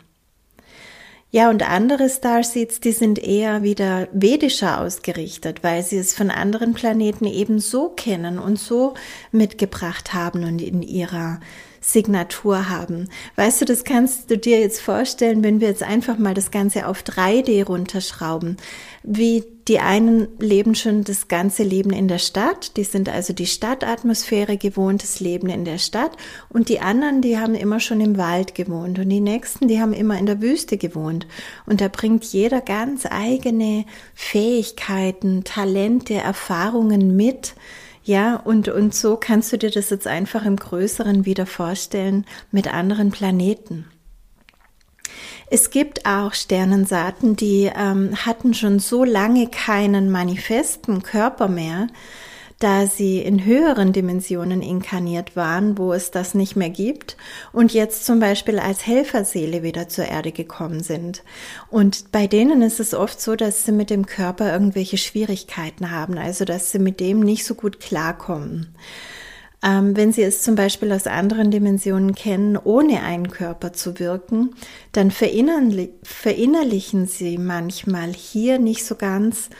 Ja, 1.33 1.49
und 1.49 1.67
andere 1.69 2.09
Starseeds, 2.09 2.81
die 2.81 2.91
sind 2.91 3.17
eher 3.17 3.63
wieder 3.63 4.09
vedischer 4.11 4.81
ausgerichtet, 4.81 5.63
weil 5.63 5.81
sie 5.81 5.97
es 5.97 6.13
von 6.13 6.29
anderen 6.29 6.73
Planeten 6.73 7.25
eben 7.25 7.59
so 7.59 7.87
kennen 7.87 8.37
und 8.37 8.59
so 8.59 8.95
mitgebracht 9.31 10.13
haben 10.13 10.43
und 10.43 10.61
in 10.61 10.81
ihrer 10.81 11.39
Signatur 11.81 12.69
haben. 12.69 13.09
Weißt 13.35 13.59
du, 13.59 13.65
das 13.65 13.83
kannst 13.83 14.29
du 14.29 14.37
dir 14.37 14.59
jetzt 14.59 14.79
vorstellen, 14.79 15.43
wenn 15.43 15.59
wir 15.59 15.67
jetzt 15.67 15.83
einfach 15.83 16.19
mal 16.19 16.35
das 16.35 16.51
Ganze 16.51 16.87
auf 16.87 17.01
3D 17.01 17.65
runterschrauben. 17.65 18.57
Wie 19.03 19.43
die 19.67 19.79
einen 19.79 20.27
leben 20.39 20.75
schon 20.75 21.03
das 21.03 21.27
ganze 21.27 21.63
Leben 21.63 21.91
in 21.91 22.07
der 22.07 22.19
Stadt, 22.19 22.77
die 22.77 22.83
sind 22.83 23.09
also 23.09 23.33
die 23.33 23.47
Stadtatmosphäre 23.47 24.57
gewohnt, 24.57 25.01
das 25.01 25.19
Leben 25.19 25.49
in 25.49 25.65
der 25.65 25.79
Stadt. 25.79 26.11
Und 26.49 26.69
die 26.69 26.81
anderen, 26.81 27.21
die 27.21 27.39
haben 27.39 27.55
immer 27.55 27.79
schon 27.79 27.99
im 27.99 28.17
Wald 28.17 28.53
gewohnt. 28.53 28.99
Und 28.99 29.09
die 29.09 29.19
nächsten, 29.19 29.67
die 29.67 29.81
haben 29.81 29.93
immer 29.93 30.19
in 30.19 30.27
der 30.27 30.41
Wüste 30.41 30.77
gewohnt. 30.77 31.25
Und 31.65 31.81
da 31.81 31.87
bringt 31.87 32.25
jeder 32.25 32.61
ganz 32.61 33.07
eigene 33.09 33.85
Fähigkeiten, 34.13 35.43
Talente, 35.43 36.13
Erfahrungen 36.13 37.15
mit 37.15 37.55
ja, 38.03 38.35
und, 38.35 38.67
und 38.67 38.95
so 38.95 39.15
kannst 39.15 39.53
du 39.53 39.57
dir 39.57 39.71
das 39.71 39.89
jetzt 39.89 40.07
einfach 40.07 40.45
im 40.45 40.55
Größeren 40.55 41.25
wieder 41.25 41.45
vorstellen 41.45 42.25
mit 42.51 42.73
anderen 42.73 43.11
Planeten. 43.11 43.87
Es 45.53 45.69
gibt 45.69 46.05
auch 46.05 46.33
Sternensaaten, 46.33 47.35
die 47.35 47.69
ähm, 47.75 48.15
hatten 48.25 48.53
schon 48.53 48.79
so 48.79 49.03
lange 49.03 49.47
keinen 49.47 50.09
manifesten 50.09 51.03
Körper 51.03 51.49
mehr, 51.49 51.87
da 52.63 52.85
sie 52.85 53.19
in 53.19 53.43
höheren 53.43 53.91
Dimensionen 53.91 54.61
inkarniert 54.61 55.35
waren, 55.35 55.77
wo 55.77 55.93
es 55.93 56.11
das 56.11 56.35
nicht 56.35 56.55
mehr 56.55 56.69
gibt 56.69 57.17
und 57.51 57.73
jetzt 57.73 58.05
zum 58.05 58.19
Beispiel 58.19 58.59
als 58.59 58.85
Helferseele 58.85 59.63
wieder 59.63 59.89
zur 59.89 60.05
Erde 60.05 60.31
gekommen 60.31 60.81
sind. 60.81 61.23
Und 61.69 62.11
bei 62.11 62.27
denen 62.27 62.61
ist 62.61 62.79
es 62.79 62.93
oft 62.93 63.19
so, 63.19 63.35
dass 63.35 63.65
sie 63.65 63.71
mit 63.71 63.89
dem 63.89 64.05
Körper 64.05 64.53
irgendwelche 64.53 64.97
Schwierigkeiten 64.97 65.91
haben, 65.91 66.17
also 66.17 66.45
dass 66.45 66.71
sie 66.71 66.79
mit 66.79 66.99
dem 66.99 67.19
nicht 67.19 67.45
so 67.45 67.55
gut 67.55 67.79
klarkommen. 67.79 68.75
Ähm, 69.63 69.95
wenn 69.95 70.11
Sie 70.11 70.23
es 70.23 70.41
zum 70.41 70.55
Beispiel 70.55 70.91
aus 70.91 71.05
anderen 71.05 71.51
Dimensionen 71.51 72.15
kennen, 72.15 72.57
ohne 72.57 73.03
einen 73.03 73.29
Körper 73.29 73.73
zu 73.73 73.99
wirken, 73.99 74.55
dann 74.91 75.11
verinnerlichen 75.11 77.05
Sie 77.05 77.37
manchmal 77.37 78.11
hier 78.11 78.57
nicht 78.57 78.83
so 78.83 78.95
ganz, 78.95 79.51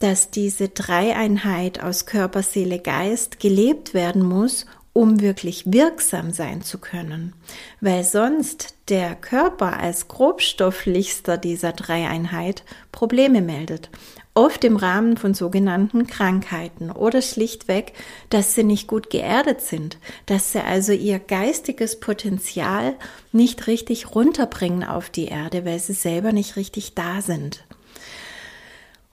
dass 0.00 0.30
diese 0.30 0.68
Dreieinheit 0.68 1.82
aus 1.82 2.06
Körper, 2.06 2.42
Seele, 2.42 2.80
Geist 2.80 3.38
gelebt 3.38 3.94
werden 3.94 4.22
muss, 4.22 4.66
um 4.92 5.20
wirklich 5.20 5.64
wirksam 5.66 6.32
sein 6.32 6.62
zu 6.62 6.78
können, 6.78 7.34
weil 7.80 8.02
sonst 8.02 8.74
der 8.88 9.14
Körper 9.14 9.78
als 9.78 10.08
grobstofflichster 10.08 11.38
dieser 11.38 11.72
Dreieinheit 11.72 12.64
Probleme 12.90 13.40
meldet, 13.40 13.88
oft 14.34 14.64
im 14.64 14.76
Rahmen 14.76 15.16
von 15.16 15.34
sogenannten 15.34 16.06
Krankheiten 16.06 16.90
oder 16.90 17.22
schlichtweg, 17.22 17.92
dass 18.30 18.54
sie 18.54 18.64
nicht 18.64 18.88
gut 18.88 19.10
geerdet 19.10 19.60
sind, 19.60 19.98
dass 20.26 20.52
sie 20.52 20.60
also 20.60 20.92
ihr 20.92 21.18
geistiges 21.18 22.00
Potenzial 22.00 22.94
nicht 23.32 23.66
richtig 23.68 24.14
runterbringen 24.14 24.82
auf 24.82 25.10
die 25.10 25.26
Erde, 25.26 25.64
weil 25.64 25.78
sie 25.78 25.92
selber 25.92 26.32
nicht 26.32 26.56
richtig 26.56 26.94
da 26.94 27.20
sind. 27.22 27.64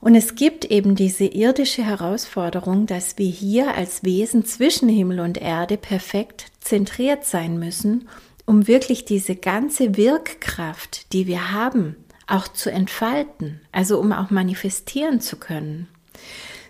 Und 0.00 0.14
es 0.14 0.36
gibt 0.36 0.64
eben 0.64 0.94
diese 0.94 1.24
irdische 1.24 1.84
Herausforderung, 1.84 2.86
dass 2.86 3.18
wir 3.18 3.28
hier 3.28 3.74
als 3.74 4.04
Wesen 4.04 4.44
zwischen 4.44 4.88
Himmel 4.88 5.20
und 5.20 5.38
Erde 5.38 5.76
perfekt 5.76 6.46
zentriert 6.60 7.24
sein 7.24 7.58
müssen, 7.58 8.08
um 8.46 8.68
wirklich 8.68 9.04
diese 9.04 9.34
ganze 9.34 9.96
Wirkkraft, 9.96 11.12
die 11.12 11.26
wir 11.26 11.52
haben, 11.52 11.96
auch 12.28 12.46
zu 12.46 12.70
entfalten, 12.70 13.60
also 13.72 13.98
um 13.98 14.12
auch 14.12 14.30
manifestieren 14.30 15.20
zu 15.20 15.36
können. 15.36 15.88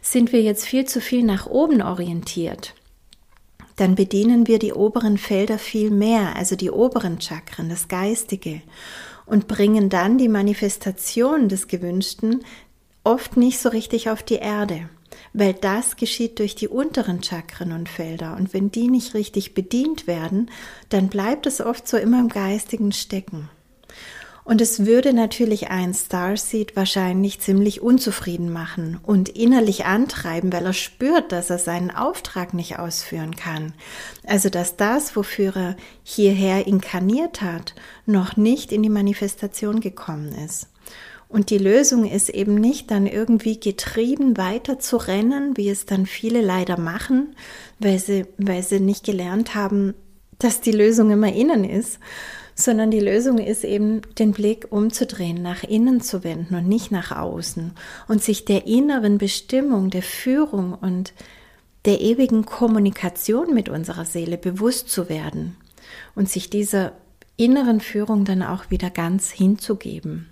Sind 0.01 0.33
wir 0.33 0.41
jetzt 0.41 0.65
viel 0.65 0.87
zu 0.87 1.01
viel 1.01 1.23
nach 1.23 1.47
oben 1.47 1.83
orientiert, 1.83 2.75
dann 3.77 3.95
bedienen 3.95 4.47
wir 4.49 4.59
die 4.59 4.73
oberen 4.73 5.19
Felder 5.19 5.59
viel 5.59 5.91
mehr, 5.91 6.35
also 6.35 6.57
die 6.57 6.71
oberen 6.71 7.21
Chakren, 7.21 7.69
das 7.69 7.87
Geistige, 7.89 8.61
und 9.25 9.47
bringen 9.47 9.89
dann 9.89 10.19
die 10.19 10.29
Manifestation 10.29 11.49
des 11.49 11.69
Gewünschten 11.69 12.45
oft 13.09 13.39
nicht 13.39 13.59
so 13.59 13.71
richtig 13.71 14.11
auf 14.11 14.23
die 14.23 14.37
Erde, 14.37 14.91
weil 15.33 15.55
das 15.55 15.97
geschieht 15.97 16.39
durch 16.41 16.55
die 16.55 16.69
unteren 16.69 17.23
Chakren 17.23 17.73
und 17.73 17.89
Felder. 17.89 18.37
Und 18.37 18.53
wenn 18.53 18.71
die 18.71 18.89
nicht 18.89 19.15
richtig 19.15 19.55
bedient 19.55 20.07
werden, 20.07 20.51
dann 20.91 21.09
bleibt 21.09 21.47
es 21.47 21.63
oft 21.63 21.89
so 21.89 21.97
immer 21.97 22.21
im 22.21 22.29
Geistigen 22.29 22.93
stecken. 22.93 23.49
Und 24.45 24.61
es 24.61 24.85
würde 24.85 25.15
natürlich 25.15 25.69
ein 25.71 25.93
Starseed 25.93 26.77
wahrscheinlich 26.77 27.41
ziemlich 27.41 27.81
unzufrieden 27.81 28.51
machen 28.51 28.99
und 29.03 29.31
innerlich 29.31 29.87
antreiben, 29.87 30.53
weil 30.53 30.67
er 30.67 30.73
spürt, 30.75 31.33
dass 31.33 31.51
er 31.51 31.59
seinen 31.59 31.91
Auftrag 31.91 32.53
nicht 32.53 32.79
ausführen 32.79 33.37
kann. 33.37 33.73
Also 34.27 34.51
dass 34.51 34.77
das, 34.77 35.17
wofür 35.17 35.57
er 35.57 35.77
hierher 36.03 36.67
inkarniert 36.67 37.41
hat, 37.41 37.75
noch 38.05 38.37
nicht 38.37 38.71
in 38.73 38.83
die 38.83 38.89
Manifestation 38.91 39.81
gekommen 39.81 40.33
ist. 40.47 40.67
Und 41.29 41.51
die 41.51 41.59
Lösung 41.59 42.07
ist 42.07 42.31
eben 42.31 42.55
nicht 42.55 42.91
dann 42.91 43.07
irgendwie 43.07 43.61
getrieben 43.61 44.39
weiter 44.39 44.79
zu 44.79 44.97
rennen, 44.97 45.57
wie 45.57 45.69
es 45.69 45.85
dann 45.85 46.07
viele 46.07 46.41
leider 46.41 46.79
machen, 46.79 47.35
weil 47.79 47.99
sie, 47.99 48.25
weil 48.39 48.63
sie 48.63 48.81
nicht 48.81 49.05
gelernt 49.05 49.55
haben, 49.55 49.95
dass 50.39 50.61
die 50.61 50.73
Lösung 50.73 51.11
immer 51.11 51.33
innen 51.33 51.65
ist, 51.65 51.99
sondern 52.55 52.91
die 52.91 53.01
Lösung 53.01 53.39
ist 53.39 53.63
eben, 53.63 54.03
den 54.19 54.33
Blick 54.33 54.67
umzudrehen, 54.71 55.43
nach 55.43 55.65
innen 55.65 56.01
zu 56.01 56.25
wenden 56.25 56.55
und 56.55 56.67
nicht 56.67 56.91
nach 56.91 57.13
außen 57.13 57.73
und 58.09 58.23
sich 58.23 58.45
der 58.45 58.67
inneren 58.67 59.19
Bestimmung, 59.19 59.91
der 59.91 60.03
Führung 60.03 60.75
und 60.75 61.13
der 61.85 62.01
ewigen 62.01 62.47
Kommunikation 62.47 63.55
mit 63.55 63.69
unserer 63.69 64.05
Seele 64.05 64.39
bewusst 64.39 64.89
zu 64.89 65.09
werden 65.09 65.57
und 66.15 66.29
sich 66.29 66.51
dieser 66.51 66.93
inneren 67.37 67.81
Führung 67.81 68.25
dann 68.25 68.43
auch 68.43 68.71
wieder 68.71 68.91
ganz 68.91 69.31
hinzugeben. 69.31 70.29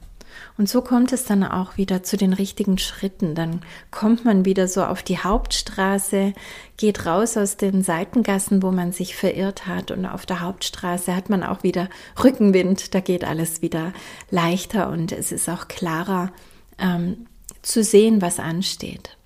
Und 0.58 0.68
so 0.68 0.80
kommt 0.80 1.12
es 1.12 1.24
dann 1.24 1.44
auch 1.44 1.76
wieder 1.76 2.02
zu 2.02 2.16
den 2.16 2.32
richtigen 2.32 2.78
Schritten. 2.78 3.34
Dann 3.34 3.60
kommt 3.90 4.24
man 4.24 4.44
wieder 4.44 4.68
so 4.68 4.84
auf 4.84 5.02
die 5.02 5.18
Hauptstraße, 5.18 6.32
geht 6.76 7.06
raus 7.06 7.36
aus 7.36 7.56
den 7.56 7.82
Seitengassen, 7.82 8.62
wo 8.62 8.70
man 8.70 8.92
sich 8.92 9.16
verirrt 9.16 9.66
hat. 9.66 9.90
Und 9.90 10.06
auf 10.06 10.26
der 10.26 10.40
Hauptstraße 10.40 11.14
hat 11.14 11.28
man 11.28 11.42
auch 11.42 11.62
wieder 11.62 11.88
Rückenwind. 12.22 12.94
Da 12.94 13.00
geht 13.00 13.24
alles 13.24 13.62
wieder 13.62 13.92
leichter 14.30 14.88
und 14.88 15.12
es 15.12 15.32
ist 15.32 15.48
auch 15.48 15.68
klarer 15.68 16.32
ähm, 16.78 17.26
zu 17.62 17.82
sehen, 17.82 18.22
was 18.22 18.38
ansteht. 18.38 19.16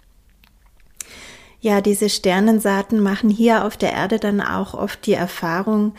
Ja, 1.60 1.82
diese 1.82 2.08
Sternensaaten 2.08 3.00
machen 3.00 3.28
hier 3.28 3.66
auf 3.66 3.76
der 3.76 3.92
Erde 3.92 4.18
dann 4.18 4.40
auch 4.40 4.72
oft 4.72 5.04
die 5.04 5.12
Erfahrung, 5.12 5.92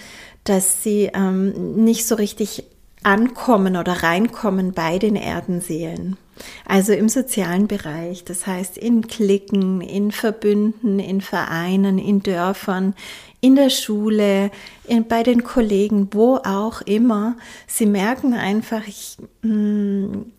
dass 0.44 0.82
sie 0.82 1.12
ähm, 1.14 1.84
nicht 1.84 2.08
so 2.08 2.16
richtig 2.16 2.64
ankommen 3.04 3.78
oder 3.78 4.04
reinkommen 4.04 4.74
bei 4.74 5.00
den 5.00 5.16
Erdenseelen. 5.16 6.18
Also 6.66 6.94
im 6.94 7.10
sozialen 7.10 7.68
Bereich, 7.68 8.24
das 8.24 8.48
heißt 8.48 8.78
in 8.78 9.08
Klicken, 9.08 9.82
in 9.82 10.12
Verbünden, 10.12 11.00
in 11.00 11.22
Vereinen, 11.22 12.00
in 12.00 12.24
Dörfern, 12.24 12.96
in 13.42 13.56
der 13.56 13.70
Schule, 13.70 14.52
in, 14.88 15.08
bei 15.08 15.24
den 15.24 15.44
Kollegen, 15.44 16.10
wo 16.12 16.38
auch 16.38 16.82
immer. 16.82 17.36
Sie 17.68 17.86
merken 17.86 18.34
einfach, 18.34 18.88
ich, 18.88 19.18
hm, 19.42 20.32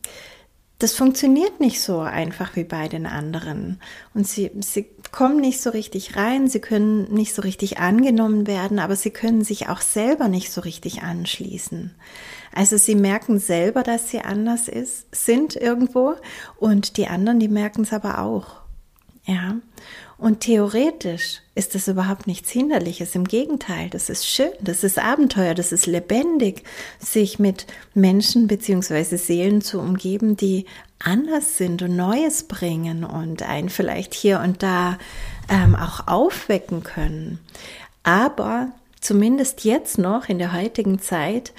das 0.78 0.94
funktioniert 0.94 1.60
nicht 1.60 1.80
so 1.80 2.00
einfach 2.00 2.56
wie 2.56 2.64
bei 2.64 2.88
den 2.88 3.06
anderen. 3.06 3.80
Und 4.14 4.26
sie, 4.26 4.50
sie 4.60 4.86
kommen 5.12 5.40
nicht 5.40 5.60
so 5.60 5.70
richtig 5.70 6.16
rein, 6.16 6.48
sie 6.48 6.60
können 6.60 7.12
nicht 7.12 7.34
so 7.34 7.42
richtig 7.42 7.78
angenommen 7.78 8.46
werden, 8.48 8.78
aber 8.80 8.96
sie 8.96 9.10
können 9.10 9.44
sich 9.44 9.68
auch 9.68 9.80
selber 9.80 10.26
nicht 10.26 10.50
so 10.50 10.60
richtig 10.60 11.02
anschließen. 11.02 11.94
Also 12.54 12.76
sie 12.76 12.94
merken 12.94 13.38
selber, 13.38 13.82
dass 13.82 14.10
sie 14.10 14.20
anders 14.20 14.68
ist, 14.68 15.06
sind 15.14 15.56
irgendwo 15.56 16.14
und 16.56 16.96
die 16.96 17.06
anderen, 17.06 17.40
die 17.40 17.48
merken 17.48 17.82
es 17.82 17.92
aber 17.92 18.20
auch. 18.20 18.62
Ja. 19.24 19.56
Und 20.18 20.40
theoretisch 20.40 21.40
ist 21.54 21.74
das 21.74 21.88
überhaupt 21.88 22.28
nichts 22.28 22.50
Hinderliches. 22.50 23.14
Im 23.16 23.24
Gegenteil, 23.24 23.90
das 23.90 24.08
ist 24.08 24.26
schön, 24.28 24.52
das 24.60 24.84
ist 24.84 24.98
Abenteuer, 24.98 25.54
das 25.54 25.72
ist 25.72 25.86
lebendig, 25.86 26.62
sich 27.00 27.38
mit 27.40 27.66
Menschen 27.94 28.46
beziehungsweise 28.46 29.18
Seelen 29.18 29.62
zu 29.62 29.80
umgeben, 29.80 30.36
die 30.36 30.66
anders 31.00 31.56
sind 31.56 31.82
und 31.82 31.96
Neues 31.96 32.44
bringen 32.44 33.02
und 33.02 33.42
einen 33.42 33.68
vielleicht 33.68 34.14
hier 34.14 34.40
und 34.40 34.62
da 34.62 34.98
ähm, 35.48 35.74
auch 35.74 36.06
aufwecken 36.06 36.84
können. 36.84 37.40
Aber 38.04 38.68
zumindest 39.00 39.64
jetzt 39.64 39.98
noch 39.98 40.28
in 40.28 40.38
der 40.38 40.52
heutigen 40.52 41.00
Zeit 41.00 41.52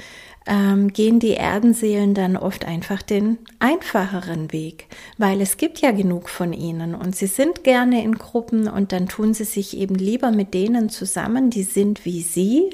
ähm, 0.46 0.92
gehen 0.92 1.20
die 1.20 1.36
Erdenseelen 1.36 2.14
dann 2.14 2.36
oft 2.36 2.66
einfach 2.66 3.02
den 3.02 3.38
einfacheren 3.60 4.52
Weg, 4.52 4.88
weil 5.18 5.42
es 5.42 5.58
gibt 5.58 5.80
ja 5.80 5.92
genug 5.92 6.30
von 6.30 6.54
ihnen 6.54 6.96
und 6.96 7.16
sie 7.16 7.28
sind 7.28 7.64
gerne 7.64 8.04
in 8.04 8.16
Gruppen 8.16 8.68
und 8.68 8.92
dann 8.92 9.08
tun 9.08 9.34
sie 9.34 9.46
sich 9.46 9.78
eben 9.78 9.96
lieber 9.96 10.32
mit 10.32 10.54
denen 10.54 10.90
zusammen, 10.90 11.50
die 11.50 11.64
sind 11.64 12.06
wie 12.06 12.22
sie. 12.22 12.72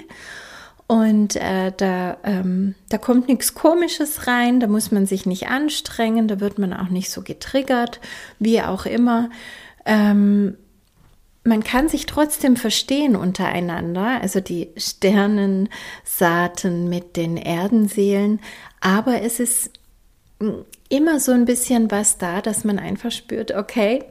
Und 0.87 1.35
äh, 1.35 1.71
da, 1.77 2.17
ähm, 2.23 2.73
da 2.89 2.97
kommt 2.97 3.27
nichts 3.27 3.53
Komisches 3.53 4.25
rein, 4.25 4.59
da 4.59 4.65
muss 4.65 4.91
man 4.91 5.05
sich 5.05 5.27
nicht 5.27 5.47
anstrengen, 5.47 6.27
da 6.27 6.39
wird 6.39 6.57
man 6.57 6.73
auch 6.73 6.89
nicht 6.89 7.11
so 7.11 7.21
getriggert, 7.21 7.99
wie 8.39 8.63
auch 8.63 8.87
immer. 8.87 9.29
Ähm, 9.85 10.57
man 11.49 11.63
kann 11.63 11.89
sich 11.89 12.05
trotzdem 12.05 12.55
verstehen 12.55 13.17
untereinander, 13.17 14.21
also 14.21 14.39
die 14.39 14.69
Sternensaaten 14.77 16.87
mit 16.87 17.17
den 17.17 17.35
Erdenseelen, 17.35 18.39
aber 18.79 19.23
es 19.23 19.41
ist 19.41 19.71
immer 20.87 21.19
so 21.19 21.33
ein 21.33 21.45
bisschen 21.45 21.91
was 21.91 22.17
da, 22.17 22.41
dass 22.41 22.63
man 22.63 22.79
einfach 22.79 23.11
spürt, 23.11 23.53
okay, 23.53 24.05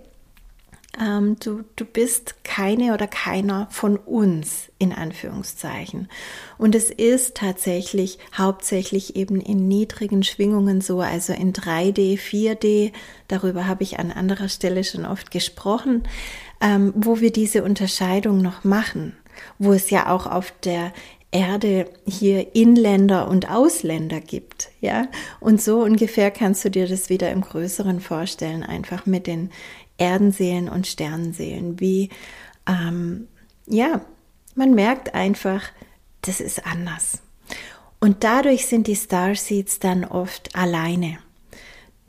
ähm, 1.01 1.37
du, 1.41 1.65
du 1.77 1.85
bist 1.85 2.45
keine 2.45 2.93
oder 2.93 3.07
keiner 3.07 3.69
von 3.71 3.97
uns 3.97 4.69
in 4.79 4.93
Anführungszeichen. 4.93 6.09
Und 6.57 6.75
es 6.75 6.91
ist 6.91 7.37
tatsächlich 7.37 8.19
hauptsächlich 8.37 9.17
eben 9.17 9.41
in 9.41 9.69
niedrigen 9.69 10.23
Schwingungen 10.23 10.81
so, 10.81 11.01
also 11.01 11.33
in 11.33 11.53
3D, 11.53 12.19
4D, 12.19 12.93
darüber 13.29 13.67
habe 13.67 13.83
ich 13.83 13.99
an 13.99 14.11
anderer 14.11 14.49
Stelle 14.49 14.83
schon 14.83 15.07
oft 15.07 15.31
gesprochen, 15.31 16.03
ähm, 16.61 16.93
wo 16.97 17.21
wir 17.21 17.33
diese 17.33 17.63
Unterscheidung 17.63 18.43
noch 18.43 18.65
machen, 18.65 19.17
wo 19.59 19.73
es 19.73 19.91
ja 19.91 20.11
auch 20.11 20.27
auf 20.27 20.53
der 20.63 20.93
Erde 21.31 21.91
hier 22.07 22.55
Inländer 22.55 23.29
und 23.29 23.51
Ausländer 23.51 24.21
gibt, 24.21 24.71
ja. 24.81 25.09
Und 25.41 25.61
so 25.61 25.83
ungefähr 25.83 26.31
kannst 26.31 26.65
du 26.65 26.71
dir 26.71 26.89
das 26.89 27.11
wieder 27.11 27.31
im 27.31 27.43
Größeren 27.43 28.01
vorstellen, 28.01 28.63
einfach 28.63 29.05
mit 29.05 29.27
den 29.27 29.51
Erdenseelen 29.99 30.69
und 30.69 30.87
Sternenseelen, 30.87 31.81
wie, 31.81 32.09
ähm, 32.67 33.29
ja, 33.67 34.01
man 34.55 34.75
merkt 34.75 35.15
einfach, 35.15 35.65
das 36.23 36.41
ist 36.41 36.65
anders. 36.67 37.21
Und 38.01 38.25
dadurch 38.25 38.67
sind 38.67 38.87
die 38.87 38.97
Starseeds 38.97 39.81
dann 39.81 40.05
oft 40.05 40.55
alleine. 40.57 41.19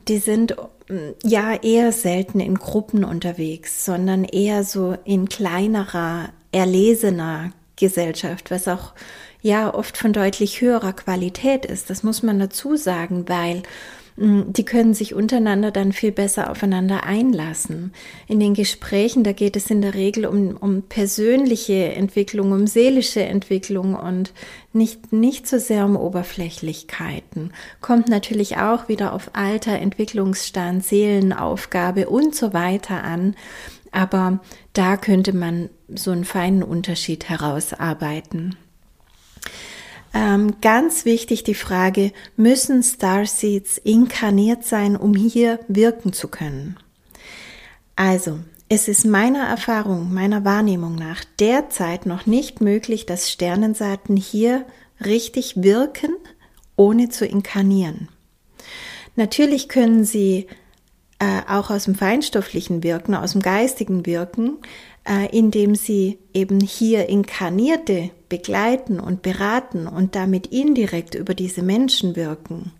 Die 0.08 0.18
sind 0.18 0.56
ja 1.22 1.54
eher 1.54 1.92
selten 1.92 2.40
in 2.40 2.56
Gruppen 2.56 3.04
unterwegs, 3.04 3.84
sondern 3.84 4.24
eher 4.24 4.64
so 4.64 4.96
in 5.04 5.28
kleinerer, 5.28 6.30
erlesener 6.52 7.52
Gesellschaft, 7.76 8.50
was 8.50 8.68
auch 8.68 8.92
ja 9.42 9.72
oft 9.72 9.96
von 9.96 10.12
deutlich 10.12 10.60
höherer 10.60 10.92
Qualität 10.92 11.64
ist. 11.64 11.90
Das 11.90 12.02
muss 12.02 12.22
man 12.22 12.38
dazu 12.38 12.76
sagen, 12.76 13.28
weil 13.28 13.62
die 14.22 14.66
können 14.66 14.92
sich 14.92 15.14
untereinander 15.14 15.70
dann 15.70 15.92
viel 15.92 16.12
besser 16.12 16.50
aufeinander 16.50 17.04
einlassen. 17.04 17.94
In 18.28 18.38
den 18.38 18.52
Gesprächen, 18.52 19.24
da 19.24 19.32
geht 19.32 19.56
es 19.56 19.70
in 19.70 19.80
der 19.80 19.94
Regel 19.94 20.26
um, 20.26 20.58
um 20.58 20.82
persönliche 20.82 21.94
Entwicklung, 21.94 22.52
um 22.52 22.66
seelische 22.66 23.22
Entwicklung 23.22 23.94
und 23.94 24.34
nicht, 24.74 25.10
nicht 25.14 25.48
so 25.48 25.56
sehr 25.56 25.86
um 25.86 25.96
Oberflächlichkeiten. 25.96 27.54
Kommt 27.80 28.08
natürlich 28.10 28.58
auch 28.58 28.88
wieder 28.88 29.14
auf 29.14 29.30
Alter, 29.32 29.78
Entwicklungsstand, 29.78 30.84
Seelenaufgabe 30.84 32.10
und 32.10 32.34
so 32.34 32.52
weiter 32.52 33.02
an. 33.02 33.34
Aber 33.90 34.40
da 34.74 34.98
könnte 34.98 35.32
man 35.32 35.70
so 35.88 36.10
einen 36.10 36.26
feinen 36.26 36.62
Unterschied 36.62 37.30
herausarbeiten. 37.30 38.56
Ähm, 40.12 40.56
ganz 40.60 41.04
wichtig 41.04 41.44
die 41.44 41.54
Frage, 41.54 42.12
müssen 42.36 42.82
Starseeds 42.82 43.78
inkarniert 43.78 44.64
sein, 44.64 44.96
um 44.96 45.14
hier 45.14 45.60
wirken 45.68 46.12
zu 46.12 46.28
können? 46.28 46.76
Also, 47.94 48.40
es 48.68 48.88
ist 48.88 49.04
meiner 49.04 49.46
Erfahrung, 49.46 50.12
meiner 50.12 50.44
Wahrnehmung 50.44 50.94
nach 50.94 51.24
derzeit 51.38 52.06
noch 52.06 52.26
nicht 52.26 52.60
möglich, 52.60 53.06
dass 53.06 53.30
Sternensaaten 53.30 54.16
hier 54.16 54.64
richtig 55.04 55.62
wirken, 55.62 56.10
ohne 56.76 57.08
zu 57.08 57.26
inkarnieren. 57.26 58.08
Natürlich 59.16 59.68
können 59.68 60.04
sie 60.04 60.46
äh, 61.18 61.40
auch 61.48 61.70
aus 61.70 61.84
dem 61.84 61.94
feinstofflichen 61.94 62.82
Wirken, 62.82 63.14
aus 63.14 63.32
dem 63.32 63.42
geistigen 63.42 64.06
Wirken, 64.06 64.58
äh, 65.04 65.36
indem 65.36 65.74
sie 65.74 66.18
eben 66.32 66.60
hier 66.60 67.08
Inkarnierte 67.08 68.10
begleiten 68.30 68.98
und 68.98 69.20
beraten 69.20 69.86
und 69.86 70.14
damit 70.14 70.46
indirekt 70.46 71.14
über 71.14 71.34
diese 71.34 71.60
Menschen 71.60 72.16
wirken, 72.16 72.72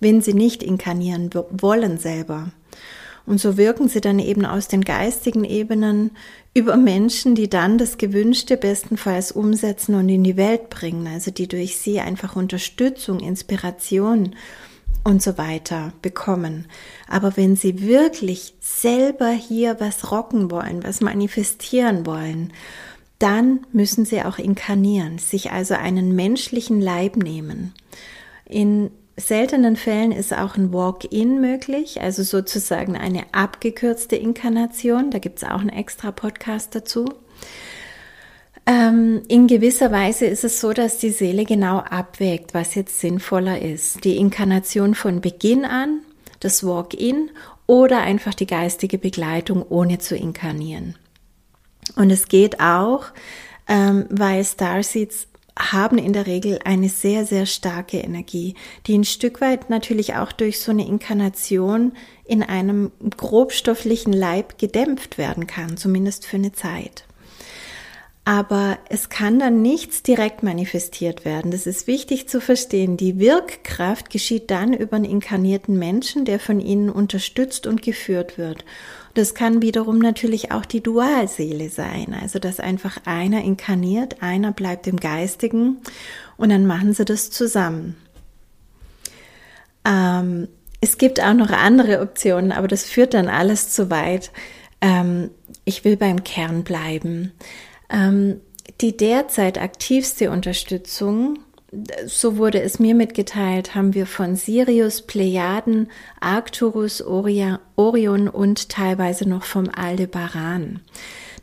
wenn 0.00 0.20
sie 0.20 0.34
nicht 0.34 0.62
inkarnieren 0.62 1.30
wollen 1.50 1.96
selber. 1.96 2.50
Und 3.24 3.40
so 3.40 3.56
wirken 3.56 3.88
sie 3.88 4.00
dann 4.00 4.18
eben 4.18 4.44
aus 4.44 4.68
den 4.68 4.82
geistigen 4.82 5.44
Ebenen 5.44 6.10
über 6.54 6.76
Menschen, 6.76 7.34
die 7.34 7.48
dann 7.48 7.76
das 7.76 7.98
Gewünschte 7.98 8.56
bestenfalls 8.56 9.32
umsetzen 9.32 9.94
und 9.94 10.08
in 10.08 10.22
die 10.22 10.36
Welt 10.36 10.70
bringen, 10.70 11.06
also 11.06 11.30
die 11.30 11.48
durch 11.48 11.76
sie 11.76 12.00
einfach 12.00 12.36
Unterstützung, 12.36 13.20
Inspiration 13.20 14.36
und 15.02 15.22
so 15.22 15.38
weiter 15.38 15.92
bekommen. 16.02 16.66
Aber 17.08 17.36
wenn 17.36 17.56
sie 17.56 17.80
wirklich 17.82 18.54
selber 18.60 19.30
hier 19.30 19.76
was 19.80 20.10
rocken 20.10 20.50
wollen, 20.50 20.84
was 20.84 21.00
manifestieren 21.00 22.06
wollen, 22.06 22.52
dann 23.18 23.66
müssen 23.72 24.04
sie 24.04 24.22
auch 24.22 24.38
inkarnieren, 24.38 25.18
sich 25.18 25.50
also 25.50 25.74
einen 25.74 26.14
menschlichen 26.14 26.80
Leib 26.80 27.16
nehmen. 27.16 27.72
In 28.44 28.90
seltenen 29.16 29.76
Fällen 29.76 30.12
ist 30.12 30.34
auch 30.34 30.56
ein 30.56 30.72
Walk-in 30.72 31.40
möglich, 31.40 32.00
also 32.02 32.22
sozusagen 32.22 32.96
eine 32.96 33.24
abgekürzte 33.32 34.16
Inkarnation. 34.16 35.10
Da 35.10 35.18
gibt 35.18 35.38
es 35.38 35.48
auch 35.48 35.60
einen 35.60 35.70
extra 35.70 36.12
Podcast 36.12 36.74
dazu. 36.74 37.06
Ähm, 38.66 39.22
in 39.28 39.46
gewisser 39.46 39.92
Weise 39.92 40.26
ist 40.26 40.44
es 40.44 40.60
so, 40.60 40.72
dass 40.72 40.98
die 40.98 41.10
Seele 41.10 41.44
genau 41.44 41.78
abwägt, 41.78 42.52
was 42.52 42.74
jetzt 42.74 43.00
sinnvoller 43.00 43.62
ist. 43.62 44.04
Die 44.04 44.16
Inkarnation 44.16 44.94
von 44.94 45.20
Beginn 45.20 45.64
an, 45.64 46.00
das 46.40 46.66
Walk-in 46.66 47.30
oder 47.66 48.00
einfach 48.00 48.34
die 48.34 48.46
geistige 48.46 48.98
Begleitung, 48.98 49.64
ohne 49.68 49.98
zu 49.98 50.16
inkarnieren. 50.16 50.96
Und 51.96 52.10
es 52.10 52.28
geht 52.28 52.60
auch, 52.60 53.06
ähm, 53.66 54.06
weil 54.10 54.44
Starseeds 54.44 55.26
haben 55.58 55.98
in 55.98 56.12
der 56.12 56.26
Regel 56.26 56.58
eine 56.64 56.90
sehr, 56.90 57.24
sehr 57.24 57.46
starke 57.46 57.98
Energie, 57.98 58.54
die 58.86 58.96
ein 58.96 59.04
Stück 59.04 59.40
weit 59.40 59.70
natürlich 59.70 60.14
auch 60.14 60.30
durch 60.32 60.60
so 60.60 60.70
eine 60.70 60.86
Inkarnation 60.86 61.92
in 62.26 62.42
einem 62.42 62.92
grobstofflichen 63.16 64.12
Leib 64.12 64.58
gedämpft 64.58 65.16
werden 65.16 65.46
kann, 65.46 65.78
zumindest 65.78 66.26
für 66.26 66.36
eine 66.36 66.52
Zeit 66.52 67.06
aber 68.26 68.78
es 68.88 69.08
kann 69.08 69.38
dann 69.38 69.62
nichts 69.62 70.02
direkt 70.02 70.42
manifestiert 70.42 71.24
werden. 71.24 71.52
Das 71.52 71.64
ist 71.64 71.86
wichtig 71.86 72.28
zu 72.28 72.40
verstehen. 72.40 72.96
Die 72.96 73.20
Wirkkraft 73.20 74.10
geschieht 74.10 74.50
dann 74.50 74.72
über 74.72 74.96
einen 74.96 75.04
inkarnierten 75.04 75.78
Menschen, 75.78 76.24
der 76.24 76.40
von 76.40 76.58
ihnen 76.58 76.90
unterstützt 76.90 77.68
und 77.68 77.82
geführt 77.82 78.36
wird. 78.36 78.64
Das 79.16 79.34
kann 79.34 79.62
wiederum 79.62 79.98
natürlich 79.98 80.52
auch 80.52 80.66
die 80.66 80.82
Dualseele 80.82 81.70
sein, 81.70 82.14
also 82.20 82.38
dass 82.38 82.60
einfach 82.60 82.98
einer 83.06 83.42
inkarniert, 83.42 84.22
einer 84.22 84.52
bleibt 84.52 84.86
im 84.86 85.00
Geistigen 85.00 85.78
und 86.36 86.50
dann 86.50 86.66
machen 86.66 86.92
sie 86.92 87.06
das 87.06 87.30
zusammen. 87.30 87.96
Ähm, 89.86 90.48
es 90.82 90.98
gibt 90.98 91.22
auch 91.22 91.32
noch 91.32 91.48
andere 91.48 92.02
Optionen, 92.02 92.52
aber 92.52 92.68
das 92.68 92.84
führt 92.84 93.14
dann 93.14 93.28
alles 93.28 93.70
zu 93.70 93.88
weit. 93.88 94.32
Ähm, 94.82 95.30
ich 95.64 95.82
will 95.82 95.96
beim 95.96 96.22
Kern 96.22 96.62
bleiben. 96.62 97.32
Ähm, 97.88 98.42
die 98.82 98.98
derzeit 98.98 99.56
aktivste 99.56 100.30
Unterstützung, 100.30 101.38
so 102.06 102.36
wurde 102.36 102.60
es 102.60 102.78
mir 102.78 102.94
mitgeteilt, 102.94 103.74
haben 103.74 103.94
wir 103.94 104.06
von 104.06 104.36
Sirius, 104.36 105.02
Plejaden, 105.02 105.88
Arcturus, 106.20 107.02
Orion 107.02 108.28
und 108.28 108.68
teilweise 108.68 109.28
noch 109.28 109.44
vom 109.44 109.68
Aldebaran. 109.68 110.80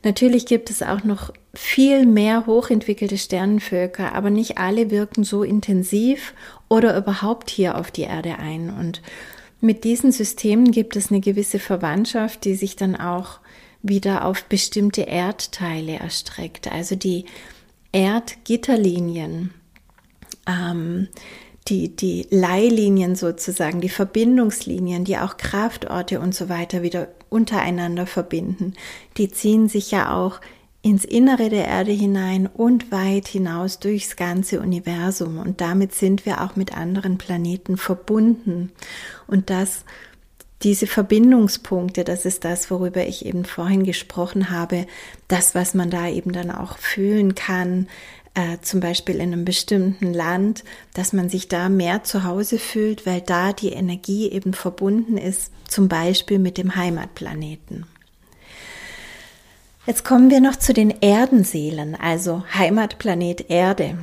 Natürlich 0.04 0.46
gibt 0.46 0.70
es 0.70 0.84
auch 0.84 1.04
noch 1.04 1.32
viel 1.54 2.06
mehr 2.06 2.46
hochentwickelte 2.46 3.18
Sternenvölker, 3.18 4.14
aber 4.14 4.30
nicht 4.30 4.58
alle 4.58 4.92
wirken 4.92 5.24
so 5.24 5.44
intensiv 5.44 6.34
oder 6.68 6.98
überhaupt 6.98 7.50
hier 7.50 7.78
auf 7.78 7.90
die 7.90 8.02
Erde 8.02 8.38
ein. 8.38 8.70
Und 8.70 9.02
mit 9.62 9.86
diesen 9.86 10.12
Systemen 10.12 10.72
gibt 10.72 10.98
es 10.98 11.10
eine 11.10 11.22
gewisse 11.22 11.60
Verwandtschaft, 11.60 12.44
die 12.44 12.56
sich 12.56 12.76
dann 12.76 12.98
auch 12.98 13.40
wieder 13.82 14.26
auf 14.26 14.44
bestimmte 14.46 15.04
Erdteile 15.04 16.00
erstreckt. 16.00 16.70
Also 16.72 16.96
die 16.96 17.26
Erdgitterlinien, 17.94 19.54
ähm, 20.48 21.08
die, 21.68 21.96
die 21.96 22.28
Leihlinien 22.30 23.16
sozusagen, 23.16 23.80
die 23.80 23.90
Verbindungslinien, 23.90 25.06
die 25.06 25.18
auch 25.18 25.38
Kraftorte 25.38 26.20
und 26.20 26.36
so 26.36 26.50
weiter 26.50 26.82
wieder 26.82 27.08
untereinander 27.30 28.06
verbinden, 28.06 28.74
die 29.18 29.32
ziehen 29.32 29.70
sich 29.70 29.92
ja 29.92 30.14
auch 30.14 30.42
ins 30.82 31.06
Innere 31.06 31.50
der 31.50 31.66
Erde 31.66 31.94
hinein 31.94 32.46
und 32.46 32.92
weit 32.92 33.28
hinaus 33.28 33.80
durchs 33.80 34.18
ganze 34.18 34.60
Universum. 34.60 35.38
Und 35.38 35.62
damit 35.62 35.94
sind 35.94 36.26
wir 36.26 36.42
auch 36.42 36.58
mit 36.58 36.76
anderen 36.76 37.18
Planeten 37.18 37.78
verbunden. 37.78 38.70
Und 39.26 39.50
das, 39.50 39.86
diese 40.62 40.86
Verbindungspunkte, 40.86 42.04
das 42.04 42.26
ist 42.26 42.44
das, 42.44 42.70
worüber 42.70 43.08
ich 43.08 43.26
eben 43.26 43.46
vorhin 43.46 43.86
gesprochen 43.86 44.50
habe. 44.50 44.86
Das, 45.30 45.56
was 45.56 45.74
man 45.74 45.90
da 45.90 46.10
eben 46.10 46.34
dann 46.34 46.52
auch 46.52 46.78
fühlen 46.78 47.34
kann, 47.34 47.88
äh, 48.36 48.58
zum 48.62 48.80
Beispiel 48.80 49.16
in 49.16 49.34
einem 49.34 49.46
bestimmten 49.46 50.14
Land, 50.14 50.64
dass 50.94 51.14
man 51.14 51.30
sich 51.30 51.48
da 51.48 51.70
mehr 51.70 52.04
zu 52.04 52.24
Hause 52.24 52.58
fühlt, 52.58 53.06
weil 53.06 53.22
da 53.22 53.54
die 53.54 53.74
Energie 53.74 54.32
eben 54.32 54.54
verbunden 54.54 55.18
ist, 55.18 55.52
zum 55.68 55.88
Beispiel 55.88 56.40
mit 56.40 56.58
dem 56.58 56.76
Heimatplaneten. 56.76 57.86
Jetzt 59.86 60.06
kommen 60.06 60.30
wir 60.30 60.40
noch 60.40 60.56
zu 60.56 60.74
den 60.74 61.02
Erdenseelen, 61.02 61.96
also 61.96 62.44
Heimatplanet 62.54 63.50
Erde. 63.50 63.98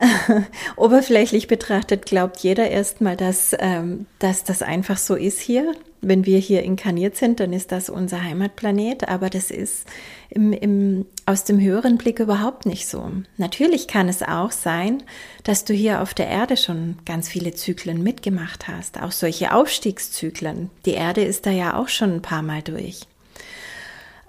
Oberflächlich 0.76 1.46
betrachtet 1.46 2.06
glaubt 2.06 2.38
jeder 2.40 2.68
erstmal, 2.68 3.16
dass, 3.16 3.54
ähm, 3.58 4.06
dass 4.18 4.42
das 4.44 4.60
einfach 4.60 4.96
so 4.96 5.14
ist 5.14 5.40
hier. 5.40 5.74
Wenn 6.04 6.26
wir 6.26 6.38
hier 6.38 6.64
inkarniert 6.64 7.16
sind, 7.16 7.38
dann 7.38 7.52
ist 7.52 7.70
das 7.70 7.88
unser 7.88 8.24
Heimatplanet, 8.24 9.08
aber 9.08 9.30
das 9.30 9.52
ist 9.52 9.86
im, 10.30 10.52
im, 10.52 11.06
aus 11.26 11.44
dem 11.44 11.60
höheren 11.60 11.96
Blick 11.96 12.18
überhaupt 12.18 12.66
nicht 12.66 12.88
so. 12.88 13.08
Natürlich 13.36 13.86
kann 13.86 14.08
es 14.08 14.20
auch 14.20 14.50
sein, 14.50 15.04
dass 15.44 15.64
du 15.64 15.72
hier 15.72 16.02
auf 16.02 16.12
der 16.12 16.26
Erde 16.26 16.56
schon 16.56 16.96
ganz 17.06 17.28
viele 17.28 17.54
Zyklen 17.54 18.02
mitgemacht 18.02 18.66
hast, 18.66 19.00
auch 19.00 19.12
solche 19.12 19.54
Aufstiegszyklen. 19.54 20.70
Die 20.86 20.94
Erde 20.94 21.22
ist 21.22 21.46
da 21.46 21.50
ja 21.50 21.78
auch 21.78 21.88
schon 21.88 22.14
ein 22.14 22.22
paar 22.22 22.42
Mal 22.42 22.62
durch. 22.62 23.02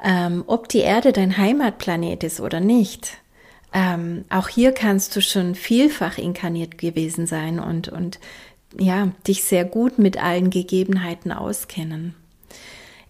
Ähm, 0.04 0.44
ob 0.46 0.70
die 0.70 0.82
Erde 0.82 1.12
dein 1.12 1.38
Heimatplanet 1.38 2.24
ist 2.24 2.40
oder 2.40 2.60
nicht, 2.60 3.18
ähm, 3.74 4.26
auch 4.30 4.48
hier 4.48 4.74
kannst 4.74 5.16
du 5.16 5.22
schon 5.22 5.56
vielfach 5.56 6.20
inkarniert 6.20 6.78
gewesen 6.78 7.26
sein 7.26 7.60
und, 7.60 7.90
und 7.90 8.20
ja, 8.78 9.12
dich 9.28 9.44
sehr 9.44 9.66
gut 9.66 10.00
mit 10.00 10.22
allen 10.22 10.50
Gegebenheiten 10.50 11.32
auskennen. 11.32 12.16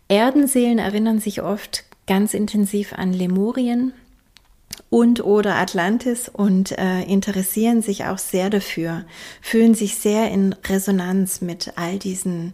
Erdenseelen 0.08 0.80
erinnern 0.80 1.20
sich 1.20 1.42
oft 1.42 1.86
ganz 2.08 2.34
intensiv 2.34 2.94
an 2.94 3.14
Lemurien 3.14 3.94
und 4.90 5.24
oder 5.24 5.56
Atlantis 5.56 6.30
und 6.30 6.78
äh, 6.78 7.04
interessieren 7.04 7.82
sich 7.82 8.06
auch 8.06 8.18
sehr 8.18 8.50
dafür, 8.50 9.06
fühlen 9.42 9.76
sich 9.76 9.96
sehr 9.96 10.30
in 10.32 10.54
Resonanz 10.68 11.42
mit 11.42 11.74
all 11.78 11.98
diesen 11.98 12.54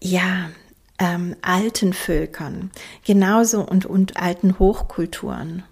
ja 0.00 0.50
ähm, 0.98 1.34
alten 1.42 1.92
Völkern, 1.92 2.70
genauso 3.04 3.62
und, 3.62 3.84
und 3.86 4.16
alten 4.16 4.58
Hochkulturen. 4.58 5.64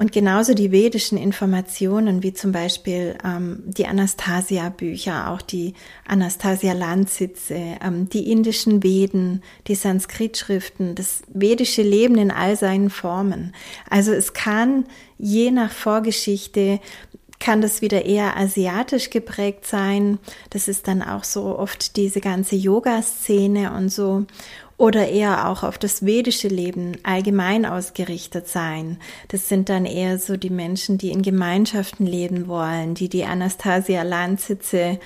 Und 0.00 0.12
genauso 0.12 0.54
die 0.54 0.72
vedischen 0.72 1.18
Informationen, 1.18 2.22
wie 2.22 2.32
zum 2.32 2.52
Beispiel 2.52 3.18
ähm, 3.22 3.62
die 3.66 3.86
Anastasia-Bücher, 3.86 5.30
auch 5.30 5.42
die 5.42 5.74
Anastasia-Landsitze, 6.08 7.76
ähm, 7.84 8.08
die 8.08 8.32
indischen 8.32 8.82
Veden, 8.82 9.42
die 9.66 9.74
Sanskrit-Schriften, 9.74 10.94
das 10.94 11.20
vedische 11.34 11.82
Leben 11.82 12.16
in 12.16 12.30
all 12.30 12.56
seinen 12.56 12.88
Formen. 12.88 13.52
Also 13.90 14.12
es 14.12 14.32
kann 14.32 14.86
je 15.18 15.50
nach 15.50 15.70
Vorgeschichte 15.70 16.80
kann 17.38 17.62
das 17.62 17.80
wieder 17.80 18.04
eher 18.04 18.36
asiatisch 18.36 19.10
geprägt 19.10 19.66
sein. 19.66 20.18
Das 20.50 20.68
ist 20.68 20.88
dann 20.88 21.02
auch 21.02 21.24
so 21.24 21.58
oft 21.58 21.96
diese 21.96 22.20
ganze 22.20 22.54
Yoga-Szene 22.54 23.72
und 23.72 23.88
so. 23.88 24.26
Oder 24.80 25.10
eher 25.10 25.46
auch 25.46 25.62
auf 25.62 25.76
das 25.76 26.06
vedische 26.06 26.48
Leben 26.48 26.96
allgemein 27.02 27.66
ausgerichtet 27.66 28.48
sein. 28.48 28.96
Das 29.28 29.46
sind 29.46 29.68
dann 29.68 29.84
eher 29.84 30.18
so 30.18 30.38
die 30.38 30.48
Menschen, 30.48 30.96
die 30.96 31.10
in 31.10 31.20
Gemeinschaften 31.20 32.06
leben 32.06 32.48
wollen, 32.48 32.94
die 32.94 33.10
die 33.10 33.26
Anastasia 33.26 34.04
Landsitze 34.04 34.98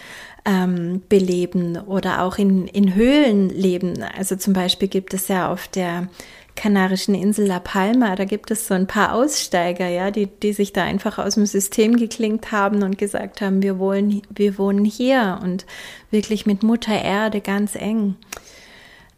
ähm, 0.44 1.02
beleben 1.08 1.76
oder 1.76 2.22
auch 2.22 2.38
in, 2.38 2.68
in 2.68 2.94
Höhlen 2.94 3.48
leben. 3.48 4.04
Also 4.16 4.36
zum 4.36 4.52
Beispiel 4.52 4.86
gibt 4.86 5.12
es 5.12 5.26
ja 5.26 5.50
auf 5.50 5.66
der 5.66 6.06
kanarischen 6.54 7.16
Insel 7.16 7.48
La 7.48 7.58
Palma, 7.58 8.14
da 8.14 8.26
gibt 8.26 8.52
es 8.52 8.68
so 8.68 8.74
ein 8.74 8.86
paar 8.86 9.12
Aussteiger, 9.12 9.88
ja, 9.88 10.12
die, 10.12 10.26
die 10.26 10.52
sich 10.52 10.72
da 10.72 10.84
einfach 10.84 11.18
aus 11.18 11.34
dem 11.34 11.46
System 11.46 11.96
geklingt 11.96 12.52
haben 12.52 12.84
und 12.84 12.96
gesagt 12.96 13.40
haben, 13.40 13.60
wir 13.60 13.80
wollen, 13.80 14.22
wir 14.30 14.56
wohnen 14.56 14.84
hier 14.84 15.40
und 15.42 15.66
wirklich 16.12 16.46
mit 16.46 16.62
Mutter 16.62 16.94
Erde 16.94 17.40
ganz 17.40 17.74
eng. 17.74 18.14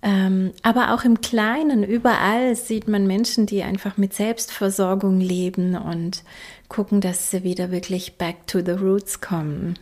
Ähm, 0.07 0.53
aber 0.63 0.95
auch 0.95 1.03
im 1.03 1.21
Kleinen, 1.21 1.83
überall 1.83 2.55
sieht 2.55 2.87
man 2.87 3.09
Menschen, 3.09 3.47
die 3.47 3.65
einfach 3.65 3.97
mit 3.97 4.15
Selbstversorgung 4.15 5.21
leben 5.21 5.77
und 5.77 6.23
gucken, 6.69 7.01
dass 7.01 7.33
sie 7.33 7.43
wieder 7.43 7.73
wirklich 7.73 8.17
back 8.17 8.47
to 8.47 8.61
the 8.65 8.71
roots 8.71 9.21
kommen. 9.21 9.77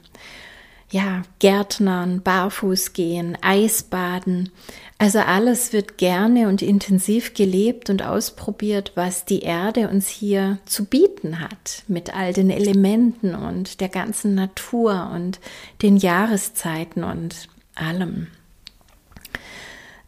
Ja, 0.91 1.25
Gärtnern, 1.41 2.23
Barfuß 2.23 2.95
gehen, 2.95 3.37
Eisbaden, 3.43 4.51
also 4.97 5.19
alles 5.19 5.75
wird 5.75 5.99
gerne 5.99 6.49
und 6.49 6.63
intensiv 6.63 7.35
gelebt 7.35 7.91
und 7.91 8.03
ausprobiert, 8.03 8.93
was 8.95 9.27
die 9.27 9.41
Erde 9.41 9.91
uns 9.91 10.09
hier 10.09 10.59
zu 10.65 10.87
bieten 10.87 11.41
hat, 11.41 11.83
mit 11.87 12.17
all 12.17 12.33
den 12.33 12.49
Elementen 12.49 13.35
und 13.35 13.83
der 13.83 13.91
ganzen 13.91 14.35
Natur 14.35 15.11
und 15.13 15.39
den 15.83 15.99
Jahreszeiten 15.99 17.05
und 17.05 17.49
allem. 17.75 18.29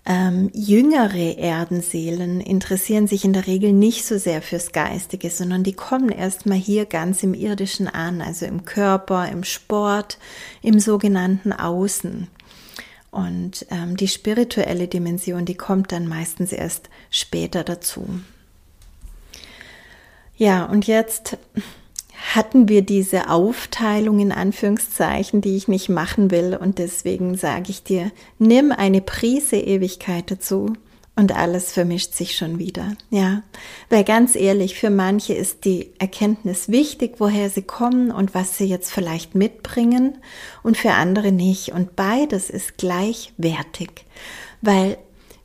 Ähm, 0.09 0.51
jüngere 0.55 1.37
Erdenseelen 1.37 2.41
interessieren 2.41 3.09
sich 3.09 3.25
in 3.25 3.33
der 3.33 3.49
Regel 3.49 3.73
nicht 3.73 4.07
so 4.07 4.19
sehr 4.19 4.41
fürs 4.41 4.71
Geistige, 4.71 5.31
sondern 5.31 5.65
die 5.65 5.73
kommen 5.73 6.11
erstmal 6.11 6.59
hier 6.59 6.87
ganz 6.87 7.25
im 7.25 7.35
Irdischen 7.35 7.89
an, 7.89 8.23
also 8.23 8.47
im 8.47 8.65
Körper, 8.65 9.29
im 9.29 9.43
Sport, 9.43 10.19
im 10.63 10.79
sogenannten 10.79 11.53
Außen. 11.53 12.29
Und 13.11 13.67
ähm, 13.71 13.97
die 13.97 14.07
spirituelle 14.07 14.87
Dimension, 14.87 15.45
die 15.45 15.57
kommt 15.57 15.91
dann 15.91 16.07
meistens 16.07 16.53
erst 16.53 16.89
später 17.11 17.65
dazu. 17.65 18.07
Ja, 20.37 20.67
und 20.67 20.87
jetzt 20.87 21.37
hatten 22.35 22.69
wir 22.69 22.83
diese 22.83 23.31
Aufteilung 23.31 24.19
in 24.19 24.33
Anführungszeichen, 24.33 25.41
die 25.41 25.57
ich 25.57 25.69
nicht 25.69 25.89
machen 25.89 26.31
will. 26.31 26.57
Und 26.57 26.79
deswegen 26.79 27.37
sage 27.37 27.71
ich 27.71 27.83
dir, 27.83 28.11
nimm 28.39 28.73
eine 28.73 29.01
Prise 29.01 29.57
Ewigkeit 29.57 30.31
dazu 30.31 30.73
und 31.17 31.35
alles 31.35 31.73
vermischt 31.73 32.13
sich 32.13 32.37
schon 32.37 32.59
wieder. 32.59 32.93
Ja, 33.11 33.43
weil 33.89 34.05
ganz 34.05 34.37
ehrlich, 34.37 34.79
für 34.79 34.91
manche 34.91 35.33
ist 35.33 35.65
die 35.65 35.91
Erkenntnis 35.99 36.69
wichtig, 36.69 37.15
woher 37.19 37.49
sie 37.49 37.63
kommen 37.63 38.11
und 38.11 38.35
was 38.35 38.59
sie 38.59 38.67
jetzt 38.67 38.93
vielleicht 38.93 39.35
mitbringen 39.35 40.19
und 40.63 40.77
für 40.77 40.93
andere 40.93 41.33
nicht. 41.33 41.73
Und 41.73 41.97
beides 41.97 42.51
ist 42.51 42.77
gleichwertig, 42.77 44.05
weil 44.61 44.99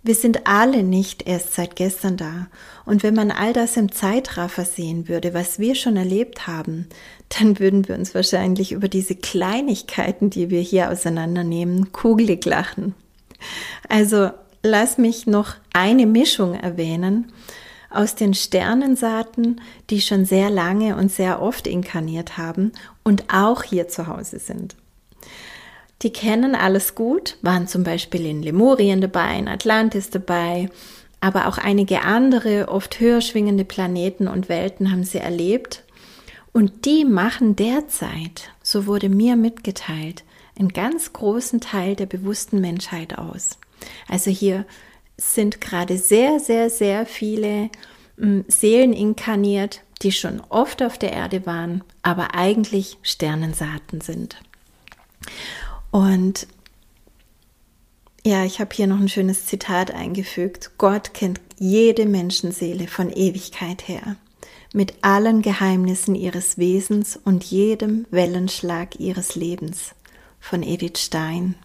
wir 0.03 0.15
sind 0.15 0.47
alle 0.47 0.81
nicht 0.83 1.27
erst 1.27 1.53
seit 1.53 1.75
gestern 1.75 2.17
da. 2.17 2.47
Und 2.85 3.03
wenn 3.03 3.13
man 3.13 3.29
all 3.29 3.53
das 3.53 3.77
im 3.77 3.91
Zeitraffer 3.91 4.65
sehen 4.65 5.07
würde, 5.07 5.33
was 5.33 5.59
wir 5.59 5.75
schon 5.75 5.95
erlebt 5.95 6.47
haben, 6.47 6.87
dann 7.29 7.59
würden 7.59 7.87
wir 7.87 7.95
uns 7.95 8.15
wahrscheinlich 8.15 8.71
über 8.71 8.87
diese 8.87 9.15
Kleinigkeiten, 9.15 10.29
die 10.29 10.49
wir 10.49 10.61
hier 10.61 10.89
auseinandernehmen, 10.89 11.91
kugelig 11.91 12.45
lachen. 12.45 12.95
Also 13.87 14.31
lass 14.63 14.97
mich 14.97 15.27
noch 15.27 15.55
eine 15.73 16.05
Mischung 16.05 16.55
erwähnen 16.55 17.31
aus 17.91 18.15
den 18.15 18.33
Sternensaaten, 18.33 19.61
die 19.89 20.01
schon 20.01 20.25
sehr 20.25 20.49
lange 20.49 20.95
und 20.95 21.11
sehr 21.11 21.41
oft 21.41 21.67
inkarniert 21.67 22.37
haben 22.37 22.71
und 23.03 23.25
auch 23.33 23.63
hier 23.63 23.87
zu 23.87 24.07
Hause 24.07 24.39
sind. 24.39 24.75
Die 26.01 26.11
kennen 26.11 26.55
alles 26.55 26.95
gut, 26.95 27.37
waren 27.41 27.67
zum 27.67 27.83
Beispiel 27.83 28.25
in 28.25 28.41
Lemurien 28.41 29.01
dabei, 29.01 29.37
in 29.37 29.47
Atlantis 29.47 30.09
dabei, 30.09 30.69
aber 31.19 31.47
auch 31.47 31.59
einige 31.59 32.01
andere, 32.01 32.69
oft 32.69 32.99
höher 32.99 33.21
schwingende 33.21 33.65
Planeten 33.65 34.27
und 34.27 34.49
Welten 34.49 34.91
haben 34.91 35.03
sie 35.03 35.19
erlebt 35.19 35.83
Und 36.53 36.85
die 36.85 37.05
machen 37.05 37.55
derzeit, 37.55 38.51
so 38.63 38.87
wurde 38.87 39.07
mir 39.07 39.35
mitgeteilt, 39.35 40.23
einen 40.57 40.69
ganz 40.69 41.13
großen 41.13 41.61
Teil 41.61 41.95
der 41.95 42.07
bewussten 42.07 42.59
Menschheit 42.59 43.17
aus. 43.17 43.57
Also 44.09 44.31
hier 44.31 44.65
sind 45.17 45.61
gerade 45.61 45.97
sehr, 45.97 46.39
sehr, 46.39 46.69
sehr 46.69 47.05
viele 47.05 47.69
hm, 48.17 48.43
Seelen 48.47 48.93
inkarniert, 48.93 49.81
die 50.01 50.11
schon 50.11 50.41
oft 50.49 50.81
auf 50.81 50.97
der 50.97 51.13
Erde 51.13 51.45
waren, 51.45 51.83
aber 52.01 52.33
eigentlich 52.35 52.97
Sternensaaten 53.03 54.01
sind. 54.01 54.37
Und 55.91 56.47
ja, 58.25 58.45
ich 58.45 58.59
habe 58.59 58.73
hier 58.73 58.87
noch 58.87 58.99
ein 58.99 59.09
schönes 59.09 59.45
Zitat 59.45 59.91
eingefügt. 59.91 60.71
Gott 60.77 61.13
kennt 61.13 61.41
jede 61.57 62.05
Menschenseele 62.05 62.87
von 62.87 63.11
Ewigkeit 63.11 63.87
her 63.87 64.15
mit 64.73 64.93
allen 65.01 65.41
Geheimnissen 65.41 66.15
ihres 66.15 66.57
Wesens 66.57 67.19
und 67.21 67.43
jedem 67.43 68.05
Wellenschlag 68.09 68.99
ihres 68.99 69.35
Lebens 69.35 69.93
von 70.39 70.63
Edith 70.63 70.99
Stein. 70.99 71.55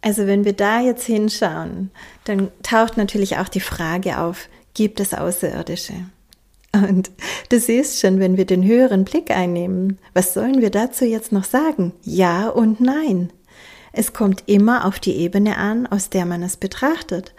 Also 0.00 0.26
wenn 0.26 0.44
wir 0.44 0.52
da 0.52 0.80
jetzt 0.80 1.06
hinschauen, 1.06 1.90
dann 2.24 2.50
taucht 2.62 2.96
natürlich 2.96 3.38
auch 3.38 3.48
die 3.48 3.60
Frage 3.60 4.18
auf, 4.18 4.48
gibt 4.74 5.00
es 5.00 5.14
Außerirdische? 5.14 5.94
Und 6.74 7.10
du 7.50 7.60
siehst 7.60 8.00
schon, 8.00 8.18
wenn 8.18 8.36
wir 8.36 8.44
den 8.44 8.64
höheren 8.64 9.04
Blick 9.04 9.30
einnehmen, 9.30 9.98
was 10.12 10.34
sollen 10.34 10.60
wir 10.60 10.70
dazu 10.70 11.04
jetzt 11.04 11.32
noch 11.32 11.44
sagen? 11.44 11.92
Ja 12.02 12.48
und 12.48 12.80
nein. 12.80 13.32
Es 13.92 14.12
kommt 14.12 14.42
immer 14.46 14.86
auf 14.86 14.98
die 14.98 15.14
Ebene 15.14 15.56
an, 15.56 15.86
aus 15.86 16.10
der 16.10 16.26
man 16.26 16.42
es 16.42 16.56
betrachtet. 16.56 17.32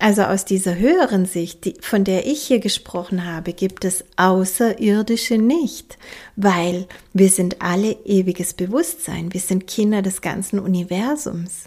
Also 0.00 0.22
aus 0.22 0.44
dieser 0.44 0.76
höheren 0.76 1.26
Sicht, 1.26 1.64
die, 1.66 1.74
von 1.80 2.04
der 2.04 2.26
ich 2.26 2.42
hier 2.42 2.58
gesprochen 2.58 3.26
habe, 3.26 3.52
gibt 3.52 3.84
es 3.84 4.02
Außerirdische 4.16 5.36
nicht, 5.36 5.98
weil 6.36 6.86
wir 7.12 7.28
sind 7.28 7.60
alle 7.60 7.92
ewiges 8.06 8.54
Bewusstsein, 8.54 9.32
wir 9.32 9.40
sind 9.40 9.66
Kinder 9.66 10.00
des 10.00 10.22
ganzen 10.22 10.58
Universums. 10.58 11.64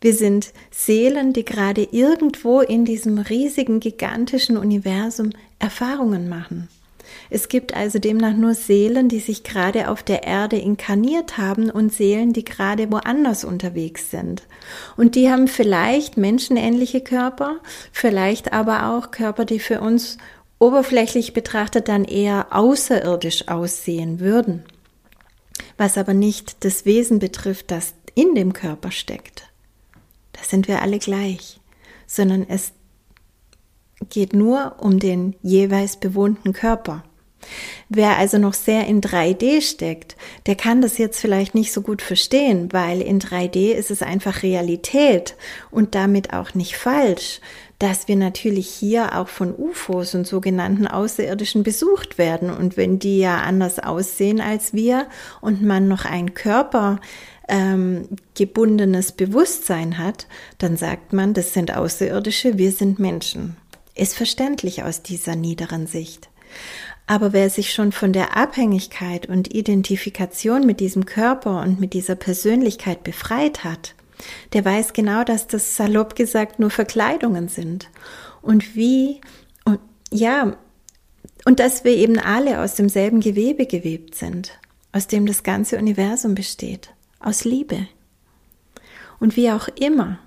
Wir 0.00 0.14
sind 0.14 0.52
Seelen, 0.70 1.32
die 1.32 1.44
gerade 1.44 1.88
irgendwo 1.90 2.60
in 2.60 2.84
diesem 2.84 3.18
riesigen, 3.18 3.80
gigantischen 3.80 4.56
Universum 4.56 5.30
Erfahrungen 5.64 6.28
machen. 6.28 6.68
Es 7.30 7.48
gibt 7.48 7.74
also 7.74 7.98
demnach 7.98 8.34
nur 8.34 8.52
Seelen, 8.54 9.08
die 9.08 9.18
sich 9.18 9.44
gerade 9.44 9.88
auf 9.88 10.02
der 10.02 10.24
Erde 10.24 10.58
inkarniert 10.58 11.38
haben 11.38 11.70
und 11.70 11.90
Seelen, 11.90 12.34
die 12.34 12.44
gerade 12.44 12.92
woanders 12.92 13.44
unterwegs 13.44 14.10
sind. 14.10 14.42
Und 14.98 15.14
die 15.14 15.30
haben 15.30 15.48
vielleicht 15.48 16.18
menschenähnliche 16.18 17.00
Körper, 17.00 17.56
vielleicht 17.92 18.52
aber 18.52 18.90
auch 18.90 19.10
Körper, 19.10 19.46
die 19.46 19.58
für 19.58 19.80
uns 19.80 20.18
oberflächlich 20.58 21.32
betrachtet 21.32 21.88
dann 21.88 22.04
eher 22.04 22.48
außerirdisch 22.50 23.48
aussehen 23.48 24.20
würden. 24.20 24.64
Was 25.78 25.96
aber 25.96 26.12
nicht 26.12 26.62
das 26.62 26.84
Wesen 26.84 27.20
betrifft, 27.20 27.70
das 27.70 27.94
in 28.14 28.34
dem 28.34 28.52
Körper 28.52 28.90
steckt. 28.90 29.48
Da 30.32 30.42
sind 30.42 30.68
wir 30.68 30.82
alle 30.82 30.98
gleich, 30.98 31.58
sondern 32.06 32.44
es 32.46 32.72
geht 34.10 34.32
nur 34.32 34.76
um 34.78 34.98
den 34.98 35.34
jeweils 35.42 35.96
bewohnten 35.96 36.52
Körper. 36.52 37.04
Wer 37.88 38.16
also 38.16 38.38
noch 38.38 38.54
sehr 38.54 38.86
in 38.86 39.00
3D 39.00 39.60
steckt, 39.60 40.16
der 40.46 40.56
kann 40.56 40.80
das 40.80 40.98
jetzt 40.98 41.20
vielleicht 41.20 41.54
nicht 41.54 41.72
so 41.72 41.82
gut 41.82 42.02
verstehen, 42.02 42.72
weil 42.72 43.00
in 43.00 43.20
3D 43.20 43.72
ist 43.72 43.90
es 43.90 44.02
einfach 44.02 44.42
Realität 44.42 45.36
und 45.70 45.94
damit 45.94 46.32
auch 46.32 46.54
nicht 46.54 46.76
falsch, 46.76 47.40
dass 47.78 48.08
wir 48.08 48.16
natürlich 48.16 48.68
hier 48.68 49.18
auch 49.18 49.28
von 49.28 49.54
UFOs 49.54 50.14
und 50.14 50.26
sogenannten 50.26 50.86
Außerirdischen 50.86 51.64
besucht 51.64 52.18
werden. 52.18 52.50
Und 52.50 52.76
wenn 52.76 52.98
die 52.98 53.18
ja 53.18 53.38
anders 53.38 53.78
aussehen 53.78 54.40
als 54.40 54.72
wir 54.72 55.06
und 55.40 55.62
man 55.62 55.88
noch 55.88 56.04
ein 56.04 56.34
Körper 56.34 57.00
ähm, 57.48 58.08
gebundenes 58.34 59.12
Bewusstsein 59.12 59.98
hat, 59.98 60.26
dann 60.58 60.76
sagt 60.76 61.12
man, 61.12 61.34
das 61.34 61.52
sind 61.52 61.76
Außerirdische, 61.76 62.56
wir 62.56 62.72
sind 62.72 62.98
Menschen. 62.98 63.56
Ist 63.94 64.14
verständlich 64.16 64.82
aus 64.82 65.02
dieser 65.02 65.36
niederen 65.36 65.86
Sicht. 65.86 66.28
Aber 67.06 67.32
wer 67.32 67.50
sich 67.50 67.72
schon 67.72 67.92
von 67.92 68.12
der 68.12 68.36
Abhängigkeit 68.36 69.26
und 69.28 69.54
Identifikation 69.54 70.64
mit 70.64 70.80
diesem 70.80 71.04
Körper 71.04 71.60
und 71.60 71.78
mit 71.78 71.92
dieser 71.92 72.14
Persönlichkeit 72.14 73.04
befreit 73.04 73.62
hat, 73.62 73.94
der 74.52 74.64
weiß 74.64 74.94
genau, 74.94 75.22
dass 75.22 75.46
das 75.46 75.76
salopp 75.76 76.16
gesagt 76.16 76.58
nur 76.58 76.70
Verkleidungen 76.70 77.48
sind. 77.48 77.90
Und 78.40 78.74
wie, 78.74 79.20
und 79.64 79.80
ja, 80.10 80.56
und 81.44 81.60
dass 81.60 81.84
wir 81.84 81.92
eben 81.92 82.18
alle 82.18 82.60
aus 82.60 82.74
demselben 82.74 83.20
Gewebe 83.20 83.66
gewebt 83.66 84.14
sind, 84.14 84.58
aus 84.92 85.06
dem 85.06 85.26
das 85.26 85.42
ganze 85.42 85.76
Universum 85.76 86.34
besteht, 86.34 86.90
aus 87.20 87.44
Liebe. 87.44 87.86
Und 89.20 89.36
wie 89.36 89.50
auch 89.50 89.68
immer, 89.68 90.18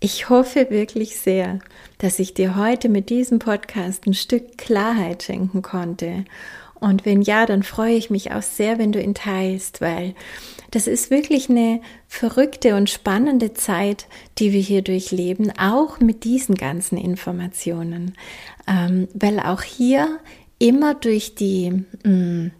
ich 0.00 0.28
hoffe 0.28 0.70
wirklich 0.70 1.16
sehr, 1.16 1.58
dass 1.98 2.18
ich 2.18 2.34
dir 2.34 2.56
heute 2.56 2.88
mit 2.88 3.10
diesem 3.10 3.38
Podcast 3.38 4.06
ein 4.06 4.14
Stück 4.14 4.56
Klarheit 4.56 5.24
schenken 5.24 5.62
konnte. 5.62 6.24
Und 6.74 7.04
wenn 7.04 7.22
ja, 7.22 7.44
dann 7.44 7.64
freue 7.64 7.94
ich 7.94 8.08
mich 8.08 8.30
auch 8.32 8.42
sehr, 8.42 8.78
wenn 8.78 8.92
du 8.92 9.02
ihn 9.02 9.14
teilst, 9.14 9.80
weil 9.80 10.14
das 10.70 10.86
ist 10.86 11.10
wirklich 11.10 11.50
eine 11.50 11.80
verrückte 12.06 12.76
und 12.76 12.90
spannende 12.90 13.54
Zeit, 13.54 14.06
die 14.38 14.52
wir 14.52 14.60
hier 14.60 14.82
durchleben, 14.82 15.52
auch 15.58 15.98
mit 15.98 16.22
diesen 16.22 16.54
ganzen 16.54 16.96
Informationen. 16.98 18.14
Ähm, 18.68 19.08
weil 19.14 19.40
auch 19.40 19.62
hier 19.62 20.20
immer 20.60 20.94
durch 20.94 21.34
die, 21.34 21.84
mh, 22.04 22.10
mm, 22.12 22.50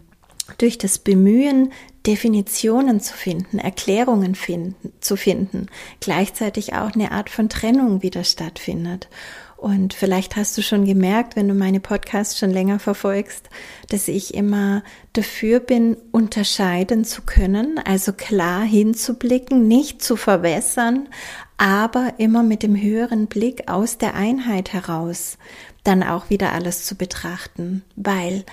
durch 0.57 0.77
das 0.77 0.97
Bemühen 0.97 1.71
Definitionen 2.09 3.01
zu 3.01 3.13
finden, 3.13 3.59
Erklärungen 3.59 4.33
finden, 4.33 4.91
zu 4.99 5.15
finden, 5.15 5.67
gleichzeitig 5.99 6.73
auch 6.73 6.91
eine 6.95 7.11
Art 7.11 7.29
von 7.29 7.49
Trennung 7.49 8.01
wieder 8.01 8.23
stattfindet. 8.23 9.09
Und 9.57 9.93
vielleicht 9.93 10.35
hast 10.35 10.57
du 10.57 10.63
schon 10.63 10.85
gemerkt, 10.85 11.35
wenn 11.35 11.47
du 11.47 11.53
meine 11.53 11.79
Podcasts 11.79 12.39
schon 12.39 12.49
länger 12.49 12.79
verfolgst, 12.79 13.47
dass 13.89 14.07
ich 14.07 14.33
immer 14.33 14.83
dafür 15.13 15.59
bin, 15.59 15.97
unterscheiden 16.11 17.05
zu 17.05 17.21
können, 17.21 17.79
also 17.85 18.11
klar 18.11 18.63
hinzublicken, 18.63 19.67
nicht 19.67 20.01
zu 20.01 20.15
verwässern, 20.15 21.09
aber 21.57 22.13
immer 22.17 22.41
mit 22.41 22.63
dem 22.63 22.75
höheren 22.75 23.27
Blick 23.27 23.69
aus 23.69 23.99
der 23.99 24.15
Einheit 24.15 24.73
heraus 24.73 25.37
dann 25.83 26.01
auch 26.01 26.31
wieder 26.31 26.53
alles 26.53 26.85
zu 26.85 26.95
betrachten, 26.95 27.83
weil 27.95 28.45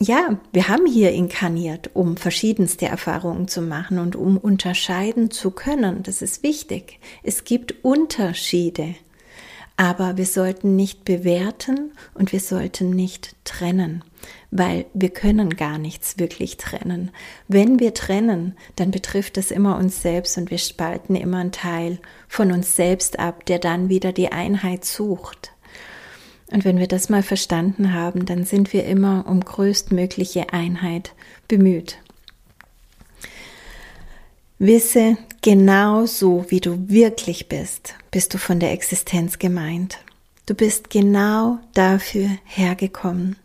ja, 0.00 0.38
wir 0.52 0.68
haben 0.68 0.86
hier 0.86 1.12
inkarniert, 1.12 1.90
um 1.94 2.16
verschiedenste 2.16 2.86
Erfahrungen 2.86 3.48
zu 3.48 3.62
machen 3.62 3.98
und 3.98 4.16
um 4.16 4.36
unterscheiden 4.36 5.30
zu 5.30 5.50
können. 5.50 6.02
Das 6.02 6.20
ist 6.20 6.42
wichtig. 6.42 6.98
Es 7.22 7.44
gibt 7.44 7.84
Unterschiede. 7.84 8.96
Aber 9.76 10.16
wir 10.16 10.26
sollten 10.26 10.76
nicht 10.76 11.04
bewerten 11.04 11.92
und 12.14 12.30
wir 12.30 12.38
sollten 12.38 12.90
nicht 12.90 13.34
trennen, 13.42 14.04
weil 14.52 14.86
wir 14.94 15.10
können 15.10 15.56
gar 15.56 15.78
nichts 15.78 16.16
wirklich 16.18 16.58
trennen. 16.58 17.10
Wenn 17.48 17.80
wir 17.80 17.92
trennen, 17.92 18.56
dann 18.76 18.92
betrifft 18.92 19.36
es 19.36 19.50
immer 19.50 19.76
uns 19.76 20.00
selbst 20.00 20.38
und 20.38 20.52
wir 20.52 20.58
spalten 20.58 21.16
immer 21.16 21.38
einen 21.38 21.50
Teil 21.50 21.98
von 22.28 22.52
uns 22.52 22.76
selbst 22.76 23.18
ab, 23.18 23.46
der 23.46 23.58
dann 23.58 23.88
wieder 23.88 24.12
die 24.12 24.30
Einheit 24.30 24.84
sucht. 24.84 25.53
Und 26.50 26.64
wenn 26.64 26.78
wir 26.78 26.86
das 26.86 27.08
mal 27.08 27.22
verstanden 27.22 27.92
haben, 27.92 28.26
dann 28.26 28.44
sind 28.44 28.72
wir 28.72 28.84
immer 28.84 29.24
um 29.26 29.40
größtmögliche 29.40 30.52
Einheit 30.52 31.14
bemüht. 31.48 31.98
Wisse, 34.58 35.16
genau 35.42 36.06
so 36.06 36.46
wie 36.48 36.60
du 36.60 36.88
wirklich 36.88 37.48
bist, 37.48 37.94
bist 38.10 38.32
du 38.34 38.38
von 38.38 38.60
der 38.60 38.72
Existenz 38.72 39.38
gemeint. 39.38 39.98
Du 40.46 40.54
bist 40.54 40.90
genau 40.90 41.58
dafür 41.72 42.28
hergekommen. 42.44 43.36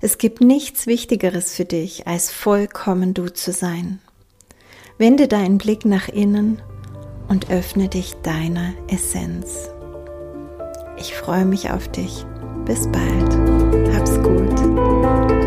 Es 0.00 0.18
gibt 0.18 0.40
nichts 0.40 0.86
Wichtigeres 0.86 1.54
für 1.54 1.64
dich, 1.64 2.06
als 2.06 2.30
vollkommen 2.30 3.14
du 3.14 3.32
zu 3.32 3.52
sein. 3.52 3.98
Wende 4.96 5.28
deinen 5.28 5.58
Blick 5.58 5.84
nach 5.84 6.08
innen 6.08 6.60
und 7.28 7.50
öffne 7.50 7.88
dich 7.88 8.14
deiner 8.22 8.74
Essenz. 8.88 9.70
Ich 10.98 11.14
freue 11.14 11.44
mich 11.44 11.70
auf 11.70 11.88
dich. 11.88 12.24
Bis 12.68 12.86
bald. 12.86 13.94
Hab's 13.94 14.22
gut. 14.22 15.37